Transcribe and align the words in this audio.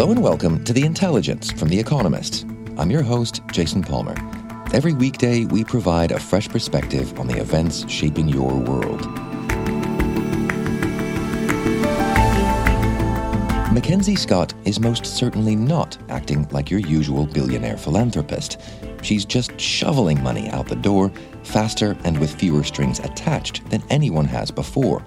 Hello 0.00 0.12
and 0.12 0.22
welcome 0.22 0.64
to 0.64 0.72
The 0.72 0.86
Intelligence 0.86 1.52
from 1.52 1.68
The 1.68 1.78
Economist. 1.78 2.46
I'm 2.78 2.90
your 2.90 3.02
host, 3.02 3.42
Jason 3.52 3.82
Palmer. 3.82 4.14
Every 4.72 4.94
weekday, 4.94 5.44
we 5.44 5.62
provide 5.62 6.10
a 6.10 6.18
fresh 6.18 6.48
perspective 6.48 7.20
on 7.20 7.26
the 7.26 7.38
events 7.38 7.84
shaping 7.86 8.26
your 8.26 8.50
world. 8.50 9.02
MacKenzie 13.74 14.18
Scott 14.18 14.54
is 14.64 14.80
most 14.80 15.04
certainly 15.04 15.54
not 15.54 15.98
acting 16.08 16.48
like 16.50 16.70
your 16.70 16.80
usual 16.80 17.26
billionaire 17.26 17.76
philanthropist. 17.76 18.58
She's 19.02 19.26
just 19.26 19.60
shoveling 19.60 20.22
money 20.22 20.48
out 20.48 20.66
the 20.66 20.76
door 20.76 21.12
faster 21.42 21.94
and 22.04 22.18
with 22.18 22.34
fewer 22.34 22.64
strings 22.64 23.00
attached 23.00 23.68
than 23.68 23.82
anyone 23.90 24.24
has 24.24 24.50
before. 24.50 25.04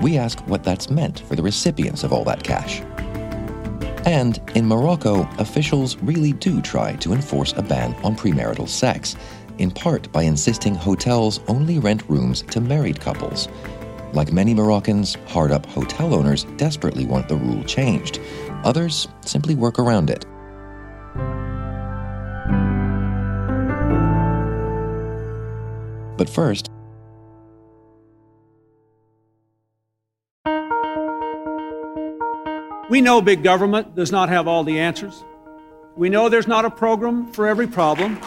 We 0.00 0.16
ask 0.16 0.40
what 0.46 0.64
that's 0.64 0.88
meant 0.88 1.20
for 1.20 1.36
the 1.36 1.42
recipients 1.42 2.02
of 2.02 2.14
all 2.14 2.24
that 2.24 2.42
cash. 2.42 2.80
And 4.04 4.40
in 4.56 4.66
Morocco, 4.66 5.28
officials 5.38 5.96
really 5.98 6.32
do 6.32 6.60
try 6.60 6.94
to 6.96 7.12
enforce 7.12 7.52
a 7.52 7.62
ban 7.62 7.94
on 8.02 8.16
premarital 8.16 8.68
sex, 8.68 9.16
in 9.58 9.70
part 9.70 10.10
by 10.10 10.22
insisting 10.22 10.74
hotels 10.74 11.40
only 11.46 11.78
rent 11.78 12.08
rooms 12.08 12.42
to 12.50 12.60
married 12.60 13.00
couples. 13.00 13.48
Like 14.12 14.32
many 14.32 14.54
Moroccans, 14.54 15.14
hard 15.28 15.52
up 15.52 15.64
hotel 15.66 16.14
owners 16.14 16.44
desperately 16.56 17.06
want 17.06 17.28
the 17.28 17.36
rule 17.36 17.62
changed. 17.64 18.20
Others 18.64 19.08
simply 19.20 19.54
work 19.54 19.78
around 19.78 20.10
it. 20.10 20.26
But 26.18 26.28
first, 26.28 26.71
We 32.92 33.00
know 33.00 33.22
big 33.22 33.42
government 33.42 33.94
does 33.94 34.12
not 34.12 34.28
have 34.28 34.46
all 34.46 34.64
the 34.64 34.78
answers. 34.78 35.24
We 35.96 36.10
know 36.10 36.28
there's 36.28 36.46
not 36.46 36.66
a 36.66 36.70
program 36.70 37.32
for 37.32 37.46
every 37.48 37.66
problem. 37.66 38.18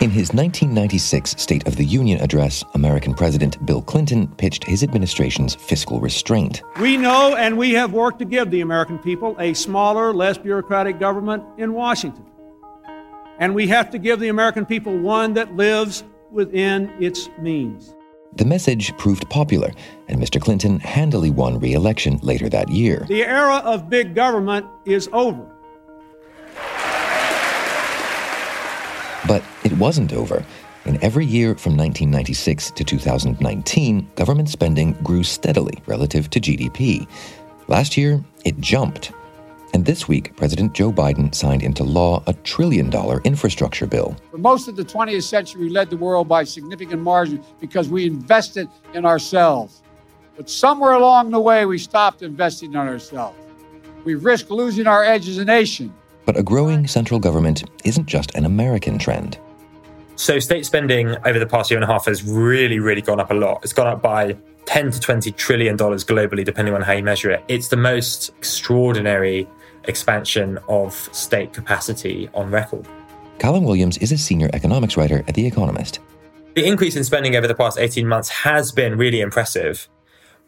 In 0.00 0.08
his 0.08 0.32
1996 0.32 1.34
State 1.36 1.66
of 1.66 1.74
the 1.74 1.84
Union 1.84 2.20
address, 2.20 2.62
American 2.74 3.12
President 3.12 3.66
Bill 3.66 3.82
Clinton 3.82 4.28
pitched 4.28 4.62
his 4.62 4.84
administration's 4.84 5.56
fiscal 5.56 5.98
restraint. 5.98 6.62
We 6.80 6.96
know 6.96 7.34
and 7.34 7.58
we 7.58 7.72
have 7.72 7.92
worked 7.92 8.20
to 8.20 8.24
give 8.24 8.52
the 8.52 8.60
American 8.60 9.00
people 9.00 9.34
a 9.40 9.52
smaller, 9.54 10.14
less 10.14 10.38
bureaucratic 10.38 11.00
government 11.00 11.42
in 11.58 11.72
Washington. 11.72 12.24
And 13.40 13.52
we 13.52 13.66
have 13.66 13.90
to 13.90 13.98
give 13.98 14.20
the 14.20 14.28
American 14.28 14.64
people 14.64 14.96
one 14.96 15.34
that 15.34 15.56
lives 15.56 16.04
within 16.30 16.88
its 17.00 17.28
means. 17.40 17.93
The 18.36 18.44
message 18.44 18.96
proved 18.96 19.30
popular, 19.30 19.70
and 20.08 20.20
Mr. 20.20 20.40
Clinton 20.40 20.80
handily 20.80 21.30
won 21.30 21.60
re 21.60 21.72
election 21.72 22.18
later 22.20 22.48
that 22.48 22.68
year. 22.68 23.04
The 23.08 23.24
era 23.24 23.58
of 23.64 23.88
big 23.88 24.16
government 24.16 24.66
is 24.84 25.08
over. 25.12 25.46
But 29.28 29.44
it 29.62 29.72
wasn't 29.74 30.12
over. 30.12 30.44
In 30.84 31.02
every 31.02 31.24
year 31.24 31.54
from 31.54 31.76
1996 31.76 32.72
to 32.72 32.84
2019, 32.84 34.10
government 34.16 34.48
spending 34.48 34.92
grew 35.04 35.22
steadily 35.22 35.80
relative 35.86 36.28
to 36.30 36.40
GDP. 36.40 37.06
Last 37.68 37.96
year, 37.96 38.22
it 38.44 38.60
jumped. 38.60 39.12
And 39.74 39.84
this 39.84 40.06
week, 40.06 40.36
President 40.36 40.72
Joe 40.72 40.92
Biden 40.92 41.34
signed 41.34 41.64
into 41.64 41.82
law 41.82 42.22
a 42.28 42.32
trillion 42.32 42.90
dollar 42.90 43.20
infrastructure 43.24 43.88
bill. 43.88 44.16
For 44.30 44.38
most 44.38 44.68
of 44.68 44.76
the 44.76 44.84
20th 44.84 45.24
century, 45.24 45.62
we 45.62 45.68
led 45.68 45.90
the 45.90 45.96
world 45.96 46.28
by 46.28 46.44
significant 46.44 47.02
margin 47.02 47.42
because 47.60 47.88
we 47.88 48.06
invested 48.06 48.68
in 48.94 49.04
ourselves. 49.04 49.82
But 50.36 50.48
somewhere 50.48 50.92
along 50.92 51.32
the 51.32 51.40
way, 51.40 51.66
we 51.66 51.78
stopped 51.78 52.22
investing 52.22 52.70
in 52.70 52.76
ourselves. 52.76 53.36
We 54.04 54.14
risked 54.14 54.48
losing 54.48 54.86
our 54.86 55.02
edge 55.02 55.28
as 55.28 55.38
a 55.38 55.44
nation. 55.44 55.92
But 56.24 56.36
a 56.36 56.42
growing 56.44 56.86
central 56.86 57.18
government 57.18 57.68
isn't 57.82 58.06
just 58.06 58.32
an 58.36 58.44
American 58.44 58.96
trend. 58.96 59.38
So, 60.14 60.38
state 60.38 60.64
spending 60.64 61.16
over 61.26 61.40
the 61.40 61.46
past 61.46 61.72
year 61.72 61.78
and 61.78 61.90
a 61.90 61.92
half 61.92 62.06
has 62.06 62.22
really, 62.22 62.78
really 62.78 63.02
gone 63.02 63.18
up 63.18 63.32
a 63.32 63.34
lot. 63.34 63.64
It's 63.64 63.72
gone 63.72 63.88
up 63.88 64.02
by 64.02 64.36
10 64.66 64.92
to 64.92 65.00
20 65.00 65.32
trillion 65.32 65.76
dollars 65.76 66.04
globally, 66.04 66.44
depending 66.44 66.74
on 66.74 66.82
how 66.82 66.92
you 66.92 67.02
measure 67.02 67.32
it. 67.32 67.42
It's 67.48 67.68
the 67.68 67.76
most 67.76 68.28
extraordinary 68.38 69.48
expansion 69.88 70.58
of 70.68 70.94
state 71.12 71.52
capacity 71.52 72.28
on 72.34 72.50
record. 72.50 72.86
Callum 73.38 73.64
Williams 73.64 73.98
is 73.98 74.12
a 74.12 74.18
senior 74.18 74.48
economics 74.52 74.96
writer 74.96 75.24
at 75.26 75.34
The 75.34 75.46
Economist. 75.46 76.00
The 76.54 76.66
increase 76.66 76.94
in 76.94 77.04
spending 77.04 77.34
over 77.34 77.48
the 77.48 77.54
past 77.54 77.78
18 77.78 78.06
months 78.06 78.28
has 78.28 78.70
been 78.70 78.96
really 78.96 79.20
impressive, 79.20 79.88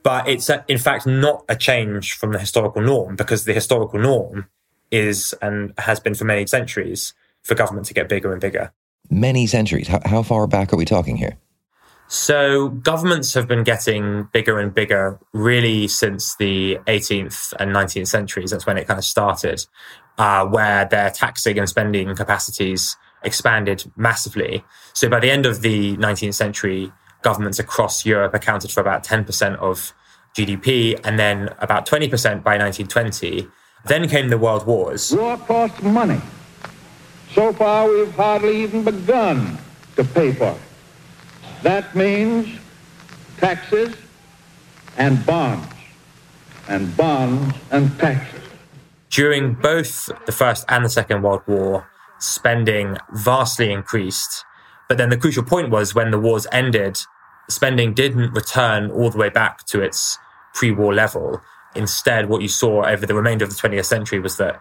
but 0.03 0.29
it's 0.29 0.49
uh, 0.49 0.63
in 0.69 0.79
fact 0.79 1.07
not 1.07 1.45
a 1.49 1.57
change 1.57 2.13
from 2.13 2.33
the 2.33 2.39
historical 2.39 2.81
norm 2.81 3.17
because 3.17 3.45
the 3.45 3.53
historical 3.53 3.99
norm 3.99 4.47
is 4.93 5.35
and 5.43 5.73
has 5.79 5.99
been 5.99 6.15
for 6.15 6.25
many 6.25 6.47
centuries 6.47 7.13
for 7.43 7.55
government 7.57 7.87
to 7.87 7.95
get 7.95 8.09
bigger 8.09 8.33
and 8.33 8.41
bigger. 8.41 8.73
Many 9.11 9.47
centuries. 9.47 9.89
How, 9.89 10.01
how 10.05 10.23
far 10.23 10.47
back 10.47 10.73
are 10.73 10.77
we 10.77 10.85
talking 10.85 11.17
here? 11.17 11.37
So 12.09 12.69
governments 12.69 13.34
have 13.34 13.49
been 13.49 13.65
getting 13.65 14.28
bigger 14.33 14.59
and 14.59 14.72
bigger 14.72 15.19
really 15.33 15.89
since 15.89 16.37
the 16.37 16.78
18th 16.87 17.53
and 17.59 17.72
19th 17.72 18.06
centuries. 18.06 18.50
That's 18.50 18.67
when 18.67 18.78
it 18.78 18.87
kind 18.87 18.99
of 18.99 19.05
started, 19.05 19.67
uh, 20.19 20.47
where 20.47 20.84
their 20.84 21.11
taxing 21.11 21.59
and 21.59 21.69
spending 21.69 22.15
capacities 22.15 22.97
expanded 23.22 23.91
massively. 23.97 24.65
So 24.93 25.09
by 25.09 25.21
the 25.21 25.31
end 25.31 25.47
of 25.47 25.62
the 25.62 25.97
19th 25.97 26.34
century, 26.34 26.93
governments 27.22 27.59
across 27.59 28.06
Europe 28.06 28.34
accounted 28.34 28.71
for 28.71 28.81
about 28.81 29.03
10% 29.03 29.56
of 29.56 29.93
GDP 30.37 31.00
and 31.03 31.19
then 31.19 31.49
about 31.59 31.87
20% 31.87 32.11
by 32.45 32.56
1920. 32.56 33.49
Then 33.87 34.09
came 34.09 34.28
the 34.28 34.39
world 34.39 34.66
wars. 34.66 35.12
War 35.12 35.37
costs 35.39 35.83
money. 35.83 36.21
So 37.33 37.53
far, 37.53 37.89
we've 37.89 38.15
hardly 38.15 38.62
even 38.62 38.84
begun 38.84 39.59
to 39.97 40.05
pay 40.05 40.33
for 40.33 40.50
it. 40.50 40.61
That 41.66 41.97
means 41.97 42.60
taxes 43.38 43.93
and 44.97 45.27
bonds, 45.27 45.66
and 46.69 46.97
bonds 46.97 47.56
and 47.72 47.91
taxes. 47.99 48.41
During 49.10 49.54
both 49.54 50.09
the 50.27 50.31
First 50.31 50.65
and 50.69 50.84
the 50.84 50.88
Second 50.88 51.22
World 51.22 51.43
War, 51.49 51.88
spending 52.21 52.99
vastly 53.12 53.72
increased. 53.72 54.44
But 54.88 54.97
then 54.97 55.09
the 55.09 55.16
crucial 55.16 55.43
point 55.43 55.71
was 55.71 55.93
when 55.93 56.12
the 56.12 56.21
wars 56.21 56.47
ended, 56.53 57.00
spending 57.50 57.94
didn't 57.94 58.31
return 58.31 58.93
all 58.93 59.10
the 59.10 59.19
way 59.19 59.28
back 59.28 59.66
to 59.66 59.83
its 59.83 60.21
pre 60.54 60.71
war 60.71 60.94
level. 60.94 61.41
Instead, 61.75 62.28
what 62.28 62.43
you 62.43 62.48
saw 62.48 62.87
over 62.87 63.06
the 63.06 63.15
remainder 63.16 63.44
of 63.44 63.50
the 63.50 63.56
20th 63.56 63.87
century 63.87 64.21
was 64.21 64.37
that 64.37 64.60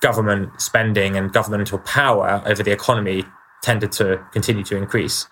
government 0.00 0.60
spending 0.60 1.16
and 1.16 1.32
governmental 1.32 1.78
power 1.78 2.42
over 2.44 2.64
the 2.64 2.72
economy 2.72 3.24
tended 3.62 3.92
to 3.92 4.20
continue 4.32 4.64
to 4.64 4.76
increase. 4.76 5.28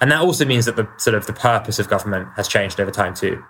And 0.00 0.10
that 0.12 0.20
also 0.20 0.44
means 0.44 0.66
that 0.66 0.76
the 0.76 0.88
sort 0.96 1.14
of 1.14 1.26
the 1.26 1.32
purpose 1.32 1.78
of 1.78 1.88
government 1.88 2.28
has 2.36 2.48
changed 2.48 2.80
over 2.80 2.90
time 2.90 3.14
too. 3.14 3.42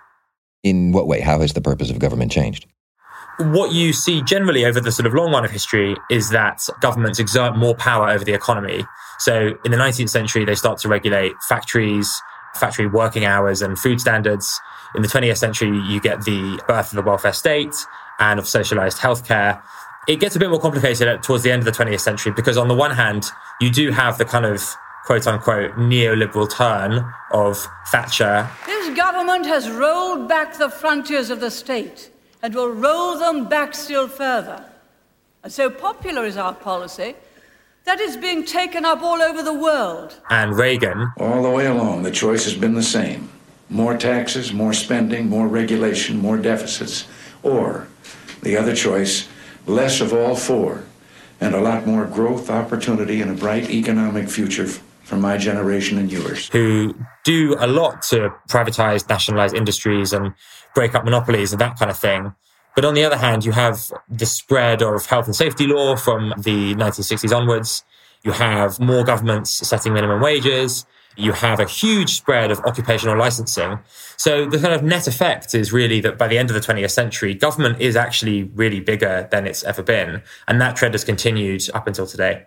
In 0.63 0.91
what 0.91 1.07
way? 1.07 1.21
How 1.21 1.39
has 1.39 1.53
the 1.53 1.61
purpose 1.61 1.89
of 1.89 1.99
government 1.99 2.31
changed? 2.31 2.65
What 3.37 3.71
you 3.71 3.93
see 3.93 4.21
generally 4.21 4.65
over 4.65 4.81
the 4.81 4.91
sort 4.91 5.05
of 5.05 5.13
long 5.13 5.31
run 5.31 5.45
of 5.45 5.51
history 5.51 5.95
is 6.09 6.29
that 6.31 6.61
governments 6.81 7.19
exert 7.19 7.55
more 7.55 7.73
power 7.73 8.09
over 8.09 8.25
the 8.25 8.33
economy. 8.33 8.83
So 9.19 9.57
in 9.63 9.71
the 9.71 9.77
19th 9.77 10.09
century, 10.09 10.43
they 10.43 10.55
start 10.55 10.77
to 10.79 10.89
regulate 10.89 11.33
factories, 11.47 12.21
factory 12.55 12.87
working 12.87 13.23
hours 13.23 13.61
and 13.61 13.79
food 13.79 14.01
standards. 14.01 14.59
In 14.95 15.03
the 15.03 15.07
20th 15.07 15.37
century, 15.37 15.69
you 15.69 16.01
get 16.01 16.25
the 16.25 16.61
birth 16.67 16.91
of 16.91 16.97
the 16.97 17.01
welfare 17.01 17.31
state 17.31 17.73
and 18.19 18.39
of 18.39 18.47
socialized 18.47 18.97
healthcare. 18.97 19.61
It 20.07 20.19
gets 20.19 20.35
a 20.35 20.39
bit 20.39 20.49
more 20.49 20.59
complicated 20.59 21.23
towards 21.23 21.43
the 21.43 21.51
end 21.51 21.65
of 21.65 21.65
the 21.65 21.83
20th 21.83 22.01
century 22.01 22.33
because 22.35 22.57
on 22.57 22.67
the 22.67 22.75
one 22.75 22.91
hand, 22.91 23.25
you 23.61 23.69
do 23.69 23.91
have 23.91 24.17
the 24.17 24.25
kind 24.25 24.45
of 24.45 24.75
quote 25.05 25.27
unquote 25.27 25.71
neoliberal 25.75 26.49
turn 26.49 27.05
of 27.31 27.67
Thatcher. 27.87 28.49
This 28.65 28.95
government 28.95 29.45
has 29.45 29.69
rolled 29.69 30.27
back 30.27 30.57
the 30.57 30.69
frontiers 30.69 31.29
of 31.29 31.39
the 31.39 31.51
state 31.51 32.11
and 32.41 32.53
will 32.53 32.71
roll 32.71 33.17
them 33.17 33.47
back 33.47 33.73
still 33.73 34.07
further. 34.07 34.63
And 35.43 35.51
so 35.51 35.69
popular 35.69 36.25
is 36.25 36.37
our 36.37 36.53
policy 36.53 37.15
that 37.85 37.99
is 37.99 38.17
being 38.17 38.45
taken 38.45 38.85
up 38.85 39.01
all 39.01 39.21
over 39.21 39.41
the 39.41 39.53
world. 39.53 40.19
And 40.29 40.55
Reagan. 40.55 41.11
All 41.17 41.41
the 41.41 41.49
way 41.49 41.65
along, 41.65 42.03
the 42.03 42.11
choice 42.11 42.43
has 42.45 42.55
been 42.55 42.75
the 42.75 42.83
same 42.83 43.29
more 43.69 43.95
taxes, 43.95 44.51
more 44.51 44.73
spending, 44.73 45.29
more 45.29 45.47
regulation, 45.47 46.17
more 46.17 46.37
deficits, 46.37 47.05
or 47.43 47.87
the 48.41 48.57
other 48.57 48.75
choice, 48.75 49.27
less 49.67 50.01
of 50.01 50.11
all 50.11 50.35
four, 50.35 50.83
and 51.41 51.55
a 51.55 51.61
lot 51.61 51.85
more 51.85 52.05
growth, 52.05 52.49
opportunity, 52.49 53.21
and 53.21 53.31
a 53.31 53.33
bright 53.33 53.69
economic 53.69 54.29
future 54.29 54.67
for 55.03 55.17
my 55.17 55.37
generation 55.37 55.97
and 55.97 56.11
yours. 56.11 56.49
Who 56.49 56.93
do 57.23 57.55
a 57.59 57.67
lot 57.67 58.03
to 58.03 58.31
privatize, 58.47 59.07
nationalize 59.09 59.53
industries 59.53 60.13
and 60.13 60.33
break 60.75 60.93
up 60.95 61.03
monopolies 61.03 61.51
and 61.51 61.59
that 61.61 61.77
kind 61.79 61.89
of 61.89 61.97
thing. 61.97 62.35
But 62.75 62.85
on 62.85 62.93
the 62.93 63.03
other 63.03 63.17
hand, 63.17 63.43
you 63.43 63.51
have 63.51 63.91
the 64.07 64.25
spread 64.25 64.81
of 64.81 65.05
health 65.07 65.25
and 65.25 65.35
safety 65.35 65.65
law 65.65 65.95
from 65.95 66.33
the 66.37 66.75
1960s 66.75 67.35
onwards. 67.35 67.83
You 68.23 68.31
have 68.33 68.79
more 68.79 69.03
governments 69.03 69.51
setting 69.67 69.93
minimum 69.93 70.21
wages. 70.21 70.85
You 71.15 71.33
have 71.33 71.59
a 71.59 71.65
huge 71.65 72.15
spread 72.15 72.51
of 72.51 72.59
occupational 72.59 73.17
licensing. 73.17 73.79
So 74.17 74.45
the 74.45 74.57
kind 74.57 74.73
of 74.73 74.83
net 74.83 75.07
effect 75.07 75.53
is 75.53 75.73
really 75.73 75.99
that 76.01 76.17
by 76.17 76.27
the 76.27 76.37
end 76.37 76.49
of 76.49 76.53
the 76.53 76.61
20th 76.61 76.91
century, 76.91 77.33
government 77.33 77.81
is 77.81 77.95
actually 77.95 78.43
really 78.43 78.79
bigger 78.79 79.27
than 79.31 79.45
it's 79.45 79.63
ever 79.63 79.83
been. 79.83 80.21
And 80.47 80.61
that 80.61 80.75
trend 80.75 80.93
has 80.93 81.03
continued 81.03 81.69
up 81.73 81.87
until 81.87 82.07
today. 82.07 82.45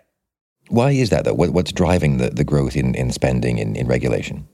Why 0.69 0.91
is 0.91 1.09
that, 1.09 1.25
though? 1.25 1.33
what's 1.33 1.71
driving 1.71 2.17
the, 2.17 2.29
the 2.29 2.43
growth 2.43 2.75
in, 2.75 2.95
in 2.95 3.11
spending, 3.11 3.57
in, 3.57 3.75
in 3.75 3.87
regulation? 3.87 4.47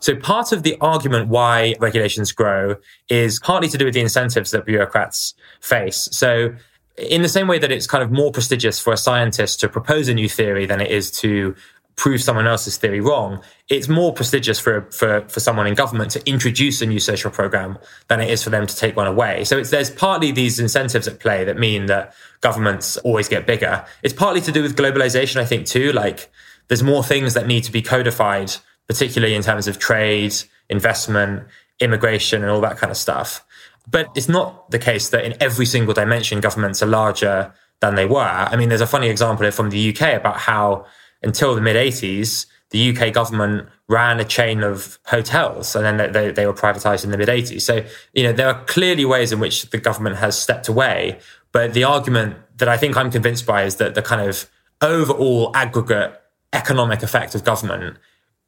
So 0.00 0.16
part 0.16 0.52
of 0.52 0.62
the 0.62 0.76
argument 0.80 1.28
why 1.28 1.74
regulations 1.80 2.32
grow 2.32 2.76
is 3.08 3.40
partly 3.40 3.68
to 3.68 3.78
do 3.78 3.84
with 3.84 3.94
the 3.94 4.00
incentives 4.00 4.50
that 4.50 4.64
bureaucrats 4.64 5.34
face. 5.60 6.08
So 6.12 6.54
in 6.96 7.22
the 7.22 7.28
same 7.28 7.46
way 7.46 7.58
that 7.58 7.70
it's 7.70 7.86
kind 7.86 8.02
of 8.02 8.10
more 8.10 8.32
prestigious 8.32 8.80
for 8.80 8.92
a 8.92 8.96
scientist 8.96 9.60
to 9.60 9.68
propose 9.68 10.08
a 10.08 10.14
new 10.14 10.28
theory 10.28 10.66
than 10.66 10.80
it 10.80 10.90
is 10.90 11.10
to 11.10 11.54
prove 11.96 12.22
someone 12.22 12.46
else's 12.46 12.76
theory 12.76 13.00
wrong, 13.00 13.42
it's 13.68 13.88
more 13.88 14.12
prestigious 14.12 14.60
for, 14.60 14.82
for, 14.90 15.22
for 15.28 15.40
someone 15.40 15.66
in 15.66 15.74
government 15.74 16.10
to 16.10 16.28
introduce 16.28 16.82
a 16.82 16.86
new 16.86 17.00
social 17.00 17.30
program 17.30 17.78
than 18.08 18.20
it 18.20 18.30
is 18.30 18.42
for 18.42 18.50
them 18.50 18.66
to 18.66 18.76
take 18.76 18.96
one 18.96 19.06
away. 19.06 19.44
So 19.44 19.62
there's 19.62 19.90
partly 19.90 20.30
these 20.30 20.60
incentives 20.60 21.08
at 21.08 21.18
play 21.18 21.44
that 21.44 21.58
mean 21.58 21.86
that 21.86 22.14
governments 22.42 22.98
always 22.98 23.28
get 23.28 23.46
bigger. 23.46 23.84
It's 24.02 24.12
partly 24.14 24.42
to 24.42 24.52
do 24.52 24.62
with 24.62 24.76
globalization, 24.76 25.40
I 25.40 25.46
think, 25.46 25.66
too. 25.66 25.92
Like 25.92 26.30
there's 26.68 26.82
more 26.82 27.02
things 27.02 27.32
that 27.34 27.46
need 27.46 27.64
to 27.64 27.72
be 27.72 27.80
codified, 27.80 28.52
particularly 28.86 29.34
in 29.34 29.42
terms 29.42 29.66
of 29.66 29.78
trade, 29.78 30.34
investment, 30.68 31.44
immigration, 31.80 32.42
and 32.42 32.50
all 32.50 32.60
that 32.60 32.76
kind 32.76 32.90
of 32.90 32.98
stuff. 32.98 33.44
But 33.90 34.10
it's 34.14 34.28
not 34.28 34.70
the 34.70 34.78
case 34.78 35.08
that 35.10 35.24
in 35.24 35.34
every 35.40 35.64
single 35.64 35.94
dimension, 35.94 36.40
governments 36.40 36.82
are 36.82 36.86
larger 36.86 37.54
than 37.80 37.94
they 37.94 38.06
were. 38.06 38.20
I 38.20 38.56
mean, 38.56 38.68
there's 38.68 38.80
a 38.80 38.86
funny 38.86 39.08
example 39.08 39.50
from 39.50 39.70
the 39.70 39.90
UK 39.90 40.14
about 40.14 40.38
how 40.38 40.86
until 41.22 41.54
the 41.54 41.60
mid 41.60 41.76
80s, 41.76 42.46
the 42.70 42.96
UK 42.96 43.12
government 43.12 43.68
ran 43.88 44.18
a 44.18 44.24
chain 44.24 44.62
of 44.62 44.98
hotels 45.06 45.76
and 45.76 45.84
then 45.84 46.12
they, 46.12 46.30
they 46.32 46.46
were 46.46 46.52
privatized 46.52 47.04
in 47.04 47.10
the 47.10 47.18
mid 47.18 47.28
80s. 47.28 47.62
So, 47.62 47.84
you 48.12 48.24
know, 48.24 48.32
there 48.32 48.48
are 48.48 48.64
clearly 48.64 49.04
ways 49.04 49.32
in 49.32 49.38
which 49.38 49.70
the 49.70 49.78
government 49.78 50.16
has 50.16 50.38
stepped 50.38 50.68
away. 50.68 51.18
But 51.52 51.74
the 51.74 51.84
argument 51.84 52.36
that 52.58 52.68
I 52.68 52.76
think 52.76 52.96
I'm 52.96 53.10
convinced 53.10 53.46
by 53.46 53.62
is 53.64 53.76
that 53.76 53.94
the 53.94 54.02
kind 54.02 54.28
of 54.28 54.50
overall 54.82 55.52
aggregate 55.54 56.20
economic 56.52 57.02
effect 57.02 57.34
of 57.34 57.44
government 57.44 57.98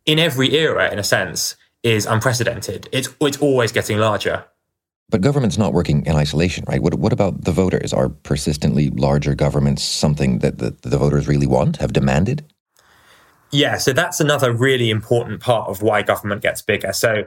in 0.04 0.18
every 0.18 0.54
era, 0.54 0.90
in 0.90 0.98
a 0.98 1.04
sense, 1.04 1.56
is 1.82 2.06
unprecedented. 2.06 2.88
It's, 2.92 3.08
it's 3.20 3.38
always 3.38 3.72
getting 3.72 3.98
larger. 3.98 4.44
But 5.10 5.22
government's 5.22 5.56
not 5.56 5.72
working 5.72 6.04
in 6.04 6.16
isolation, 6.16 6.64
right? 6.68 6.82
What, 6.82 6.94
what 6.94 7.12
about 7.12 7.44
the 7.44 7.52
voters? 7.52 7.92
Are 7.92 8.08
persistently 8.08 8.90
larger 8.90 9.34
governments 9.34 9.82
something 9.82 10.40
that 10.40 10.58
the, 10.58 10.76
the 10.82 10.98
voters 10.98 11.26
really 11.26 11.46
want, 11.46 11.78
have 11.78 11.92
demanded? 11.92 12.44
Yeah, 13.50 13.78
so 13.78 13.92
that's 13.92 14.20
another 14.20 14.52
really 14.52 14.90
important 14.90 15.40
part 15.40 15.68
of 15.68 15.82
why 15.82 16.02
government 16.02 16.42
gets 16.42 16.60
bigger. 16.60 16.92
So 16.92 17.24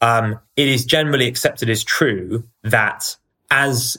um, 0.00 0.38
it 0.56 0.68
is 0.68 0.84
generally 0.84 1.26
accepted 1.26 1.68
as 1.68 1.82
true 1.82 2.44
that 2.62 3.16
as 3.50 3.96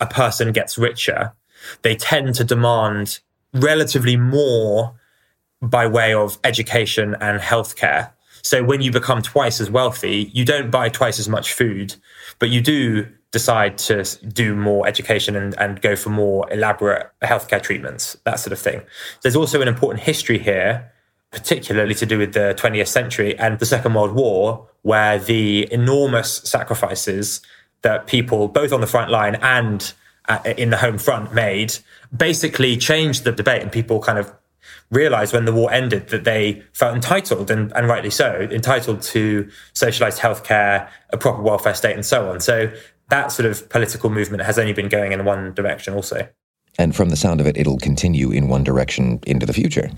a 0.00 0.06
person 0.06 0.52
gets 0.52 0.78
richer, 0.78 1.32
they 1.82 1.96
tend 1.96 2.34
to 2.36 2.44
demand 2.44 3.20
relatively 3.52 4.16
more 4.16 4.94
by 5.60 5.86
way 5.86 6.14
of 6.14 6.38
education 6.44 7.16
and 7.20 7.40
healthcare. 7.40 8.10
So 8.42 8.62
when 8.62 8.80
you 8.80 8.92
become 8.92 9.22
twice 9.22 9.60
as 9.60 9.70
wealthy, 9.70 10.30
you 10.32 10.44
don't 10.44 10.70
buy 10.70 10.88
twice 10.88 11.18
as 11.18 11.28
much 11.28 11.52
food, 11.52 11.96
but 12.38 12.50
you 12.50 12.60
do 12.60 13.06
decide 13.30 13.76
to 13.76 14.04
do 14.28 14.54
more 14.54 14.86
education 14.86 15.36
and, 15.36 15.58
and 15.58 15.80
go 15.82 15.96
for 15.96 16.10
more 16.10 16.50
elaborate 16.50 17.10
healthcare 17.22 17.62
treatments, 17.62 18.16
that 18.24 18.36
sort 18.36 18.52
of 18.52 18.58
thing. 18.58 18.80
There's 19.22 19.36
also 19.36 19.60
an 19.60 19.68
important 19.68 20.02
history 20.02 20.38
here 20.38 20.90
particularly 21.30 21.94
to 21.94 22.06
do 22.06 22.18
with 22.18 22.32
the 22.32 22.54
20th 22.58 22.88
century 22.88 23.38
and 23.38 23.58
the 23.58 23.66
Second 23.66 23.94
World 23.94 24.12
War, 24.12 24.66
where 24.82 25.18
the 25.18 25.70
enormous 25.72 26.36
sacrifices 26.38 27.42
that 27.82 28.06
people, 28.06 28.48
both 28.48 28.72
on 28.72 28.80
the 28.80 28.86
front 28.86 29.10
line 29.10 29.36
and 29.36 29.92
uh, 30.28 30.38
in 30.56 30.70
the 30.70 30.78
home 30.78 30.98
front, 30.98 31.34
made, 31.34 31.76
basically 32.16 32.76
changed 32.76 33.24
the 33.24 33.32
debate. 33.32 33.62
And 33.62 33.70
people 33.70 34.00
kind 34.00 34.18
of 34.18 34.32
realized 34.90 35.34
when 35.34 35.44
the 35.44 35.52
war 35.52 35.70
ended 35.70 36.08
that 36.08 36.24
they 36.24 36.62
felt 36.72 36.94
entitled, 36.94 37.50
and, 37.50 37.72
and 37.72 37.86
rightly 37.88 38.10
so, 38.10 38.48
entitled 38.50 39.02
to 39.02 39.50
socialized 39.74 40.18
healthcare, 40.20 40.88
a 41.10 41.18
proper 41.18 41.42
welfare 41.42 41.74
state, 41.74 41.94
and 41.94 42.06
so 42.06 42.30
on. 42.30 42.40
So 42.40 42.72
that 43.10 43.28
sort 43.28 43.46
of 43.46 43.68
political 43.68 44.08
movement 44.08 44.42
has 44.42 44.58
only 44.58 44.72
been 44.72 44.88
going 44.88 45.12
in 45.12 45.24
one 45.24 45.52
direction 45.52 45.94
also. 45.94 46.26
And 46.78 46.94
from 46.96 47.10
the 47.10 47.16
sound 47.16 47.40
of 47.40 47.46
it, 47.46 47.56
it'll 47.56 47.78
continue 47.78 48.30
in 48.30 48.48
one 48.48 48.64
direction 48.64 49.20
into 49.26 49.44
the 49.44 49.52
future 49.52 49.90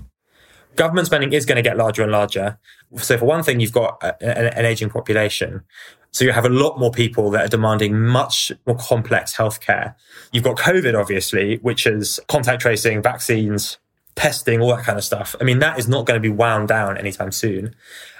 government 0.75 1.07
spending 1.07 1.33
is 1.33 1.45
going 1.45 1.57
to 1.57 1.61
get 1.61 1.77
larger 1.77 2.03
and 2.03 2.11
larger. 2.11 2.57
So 2.97 3.17
for 3.17 3.25
one 3.25 3.43
thing, 3.43 3.59
you've 3.59 3.71
got 3.71 4.01
a, 4.01 4.57
an 4.57 4.65
aging 4.65 4.89
population. 4.89 5.63
So 6.11 6.25
you 6.25 6.31
have 6.31 6.45
a 6.45 6.49
lot 6.49 6.77
more 6.77 6.91
people 6.91 7.29
that 7.31 7.45
are 7.45 7.47
demanding 7.47 7.99
much 7.99 8.51
more 8.67 8.75
complex 8.75 9.35
healthcare. 9.35 9.95
You've 10.31 10.43
got 10.43 10.57
COVID, 10.57 10.99
obviously, 10.99 11.57
which 11.57 11.87
is 11.87 12.19
contact 12.27 12.61
tracing, 12.61 13.01
vaccines, 13.01 13.77
testing, 14.15 14.59
all 14.59 14.75
that 14.75 14.83
kind 14.83 14.97
of 14.97 15.05
stuff. 15.05 15.35
I 15.39 15.45
mean, 15.45 15.59
that 15.59 15.79
is 15.79 15.87
not 15.87 16.05
going 16.05 16.21
to 16.21 16.21
be 16.21 16.33
wound 16.33 16.67
down 16.67 16.97
anytime 16.97 17.31
soon. 17.31 17.73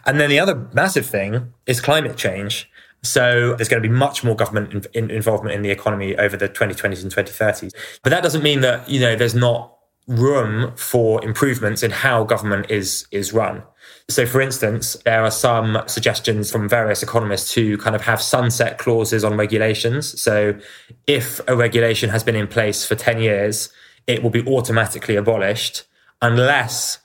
And 0.06 0.20
then 0.20 0.30
the 0.30 0.40
other 0.40 0.70
massive 0.74 1.06
thing 1.06 1.54
is 1.66 1.82
climate 1.82 2.16
change. 2.16 2.70
So 3.04 3.56
there's 3.56 3.68
going 3.68 3.82
to 3.82 3.88
be 3.88 3.94
much 3.94 4.24
more 4.24 4.36
government 4.36 4.88
in, 4.94 5.12
involvement 5.12 5.56
in 5.56 5.64
the 5.64 5.72
economy 5.72 6.16
over 6.18 6.38
the 6.38 6.48
2020s 6.48 7.02
and 7.02 7.14
2030s. 7.14 7.74
But 8.04 8.12
that 8.12 8.24
doesn't 8.24 8.44
mean 8.44 8.62
that, 8.62 8.88
you 8.88 9.00
know, 9.02 9.16
there's 9.16 9.36
not 9.36 9.76
room 10.08 10.76
for 10.76 11.24
improvements 11.24 11.84
in 11.84 11.92
how 11.92 12.24
government 12.24 12.70
is 12.70 13.08
is 13.12 13.34
run. 13.34 13.64
So, 14.10 14.26
for 14.26 14.42
instance, 14.42 14.98
there 15.06 15.24
are 15.24 15.32
some 15.32 15.82
suggestions 15.88 16.52
from 16.52 16.68
various 16.68 17.02
economists 17.02 17.54
to 17.54 17.78
kind 17.78 17.96
of 17.96 18.02
have 18.02 18.22
sunset 18.22 18.78
clauses 18.78 19.24
on 19.24 19.38
regulations. 19.38 20.20
So, 20.22 20.60
if 21.08 21.40
a 21.48 21.56
regulation 21.56 22.10
has 22.10 22.24
been 22.24 22.36
in 22.36 22.48
place 22.48 22.86
for 22.86 22.96
10 22.96 23.22
years, 23.22 23.70
it 24.08 24.22
will 24.22 24.30
be 24.30 24.46
automatically 24.46 25.16
abolished 25.16 25.84
unless 26.22 27.00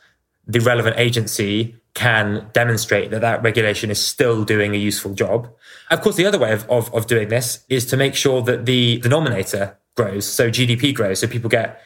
the 0.46 0.60
relevant 0.60 0.98
agency 0.98 1.76
can 1.94 2.48
demonstrate 2.52 3.10
that 3.10 3.22
that 3.22 3.42
regulation 3.42 3.90
is 3.90 4.04
still 4.04 4.44
doing 4.44 4.74
a 4.74 4.78
useful 4.78 5.14
job. 5.14 5.48
Of 5.90 6.02
course, 6.02 6.16
the 6.16 6.26
other 6.26 6.38
way 6.38 6.52
of, 6.52 6.68
of, 6.68 6.92
of 6.94 7.06
doing 7.06 7.28
this 7.28 7.64
is 7.68 7.86
to 7.86 7.96
make 7.96 8.14
sure 8.14 8.42
that 8.42 8.66
the 8.66 8.98
denominator 8.98 9.78
grows. 9.96 10.26
So 10.26 10.50
GDP 10.50 10.94
grows. 10.94 11.20
So 11.20 11.26
people 11.26 11.48
get 11.48 11.80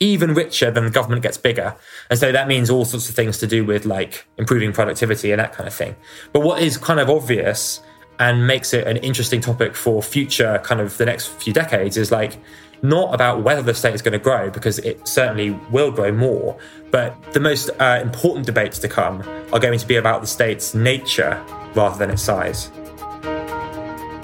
even 0.00 0.34
richer 0.34 0.70
than 0.70 0.84
the 0.84 0.90
government 0.90 1.22
gets 1.22 1.36
bigger. 1.36 1.74
And 2.08 2.18
so 2.18 2.30
that 2.30 2.46
means 2.46 2.70
all 2.70 2.84
sorts 2.84 3.08
of 3.08 3.14
things 3.14 3.38
to 3.38 3.46
do 3.46 3.64
with 3.64 3.84
like 3.84 4.26
improving 4.36 4.72
productivity 4.72 5.32
and 5.32 5.40
that 5.40 5.52
kind 5.52 5.66
of 5.66 5.74
thing. 5.74 5.96
But 6.32 6.40
what 6.40 6.62
is 6.62 6.76
kind 6.76 7.00
of 7.00 7.10
obvious 7.10 7.80
and 8.18 8.46
makes 8.46 8.74
it 8.74 8.86
an 8.86 8.96
interesting 8.98 9.40
topic 9.40 9.74
for 9.74 10.02
future 10.02 10.60
kind 10.64 10.80
of 10.80 10.96
the 10.98 11.06
next 11.06 11.28
few 11.28 11.52
decades 11.52 11.96
is 11.96 12.10
like 12.10 12.36
not 12.82 13.12
about 13.12 13.42
whether 13.42 13.62
the 13.62 13.74
state 13.74 13.94
is 13.94 14.02
going 14.02 14.12
to 14.12 14.18
grow 14.18 14.50
because 14.50 14.78
it 14.80 15.06
certainly 15.06 15.50
will 15.70 15.90
grow 15.90 16.12
more 16.12 16.56
but 16.90 17.20
the 17.32 17.40
most 17.40 17.70
uh, 17.80 17.98
important 18.02 18.46
debates 18.46 18.78
to 18.78 18.88
come 18.88 19.22
are 19.52 19.60
going 19.60 19.78
to 19.78 19.86
be 19.86 19.96
about 19.96 20.20
the 20.20 20.26
state's 20.26 20.74
nature 20.74 21.42
rather 21.74 21.98
than 21.98 22.10
its 22.10 22.22
size 22.22 22.70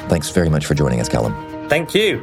thanks 0.09 0.31
very 0.31 0.49
much 0.49 0.67
for 0.67 0.75
joining 0.75 1.01
us 1.01 1.09
callum 1.09 1.35
thank 1.69 1.95
you 1.95 2.23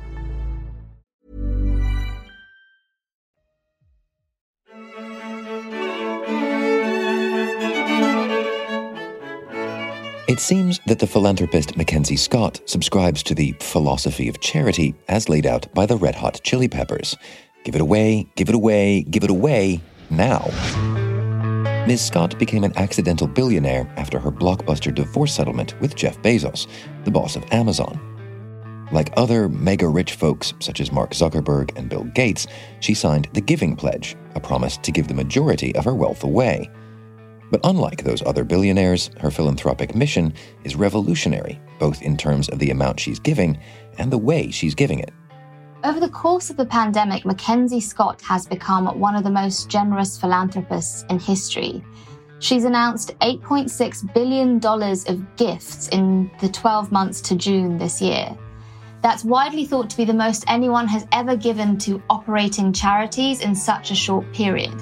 It 10.31 10.39
seems 10.39 10.79
that 10.85 10.99
the 10.99 11.07
philanthropist 11.07 11.77
MacKenzie 11.77 12.17
Scott 12.17 12.61
subscribes 12.63 13.21
to 13.23 13.35
the 13.35 13.53
philosophy 13.59 14.29
of 14.29 14.39
charity 14.39 14.95
as 15.09 15.27
laid 15.27 15.45
out 15.45 15.67
by 15.73 15.85
the 15.85 15.97
Red 15.97 16.15
Hot 16.15 16.39
Chili 16.41 16.69
Peppers. 16.69 17.17
Give 17.65 17.75
it 17.75 17.81
away, 17.81 18.29
give 18.37 18.47
it 18.47 18.55
away, 18.55 19.01
give 19.01 19.25
it 19.25 19.29
away, 19.29 19.81
now. 20.09 20.49
Ms. 21.85 22.05
Scott 22.05 22.39
became 22.39 22.63
an 22.63 22.71
accidental 22.77 23.27
billionaire 23.27 23.93
after 23.97 24.19
her 24.19 24.31
blockbuster 24.31 24.95
divorce 24.95 25.35
settlement 25.35 25.77
with 25.81 25.97
Jeff 25.97 26.17
Bezos, 26.21 26.65
the 27.03 27.11
boss 27.11 27.35
of 27.35 27.43
Amazon. 27.51 27.99
Like 28.93 29.11
other 29.17 29.49
mega 29.49 29.89
rich 29.89 30.13
folks 30.13 30.53
such 30.61 30.79
as 30.79 30.93
Mark 30.93 31.11
Zuckerberg 31.11 31.77
and 31.77 31.89
Bill 31.89 32.05
Gates, 32.05 32.47
she 32.79 32.93
signed 32.93 33.27
the 33.33 33.41
Giving 33.41 33.75
Pledge, 33.75 34.15
a 34.33 34.39
promise 34.39 34.77
to 34.77 34.93
give 34.93 35.09
the 35.09 35.13
majority 35.13 35.75
of 35.75 35.83
her 35.83 35.93
wealth 35.93 36.23
away. 36.23 36.69
But 37.51 37.59
unlike 37.65 38.03
those 38.03 38.23
other 38.23 38.45
billionaires, 38.45 39.11
her 39.19 39.29
philanthropic 39.29 39.93
mission 39.93 40.33
is 40.63 40.75
revolutionary, 40.75 41.59
both 41.79 42.01
in 42.01 42.15
terms 42.17 42.49
of 42.49 42.59
the 42.59 42.71
amount 42.71 42.99
she's 42.99 43.19
giving 43.19 43.59
and 43.97 44.11
the 44.11 44.17
way 44.17 44.49
she's 44.49 44.73
giving 44.73 44.99
it. 44.99 45.11
Over 45.83 45.99
the 45.99 46.09
course 46.09 46.49
of 46.49 46.57
the 46.57 46.65
pandemic, 46.65 47.23
MacKenzie 47.23 47.81
Scott 47.81 48.21
has 48.21 48.47
become 48.47 48.99
one 48.99 49.15
of 49.15 49.23
the 49.23 49.31
most 49.31 49.69
generous 49.69 50.17
philanthropists 50.17 51.03
in 51.09 51.19
history. 51.19 51.83
She's 52.39 52.63
announced 52.63 53.17
$8.6 53.19 54.13
billion 54.13 54.63
of 54.65 55.35
gifts 55.35 55.89
in 55.89 56.31
the 56.39 56.49
12 56.49 56.91
months 56.91 57.19
to 57.21 57.35
June 57.35 57.77
this 57.77 58.01
year. 58.01 58.37
That's 59.01 59.25
widely 59.25 59.65
thought 59.65 59.89
to 59.89 59.97
be 59.97 60.05
the 60.05 60.13
most 60.13 60.45
anyone 60.47 60.87
has 60.87 61.05
ever 61.11 61.35
given 61.35 61.77
to 61.79 62.01
operating 62.09 62.71
charities 62.71 63.41
in 63.41 63.55
such 63.55 63.89
a 63.91 63.95
short 63.95 64.31
period. 64.33 64.73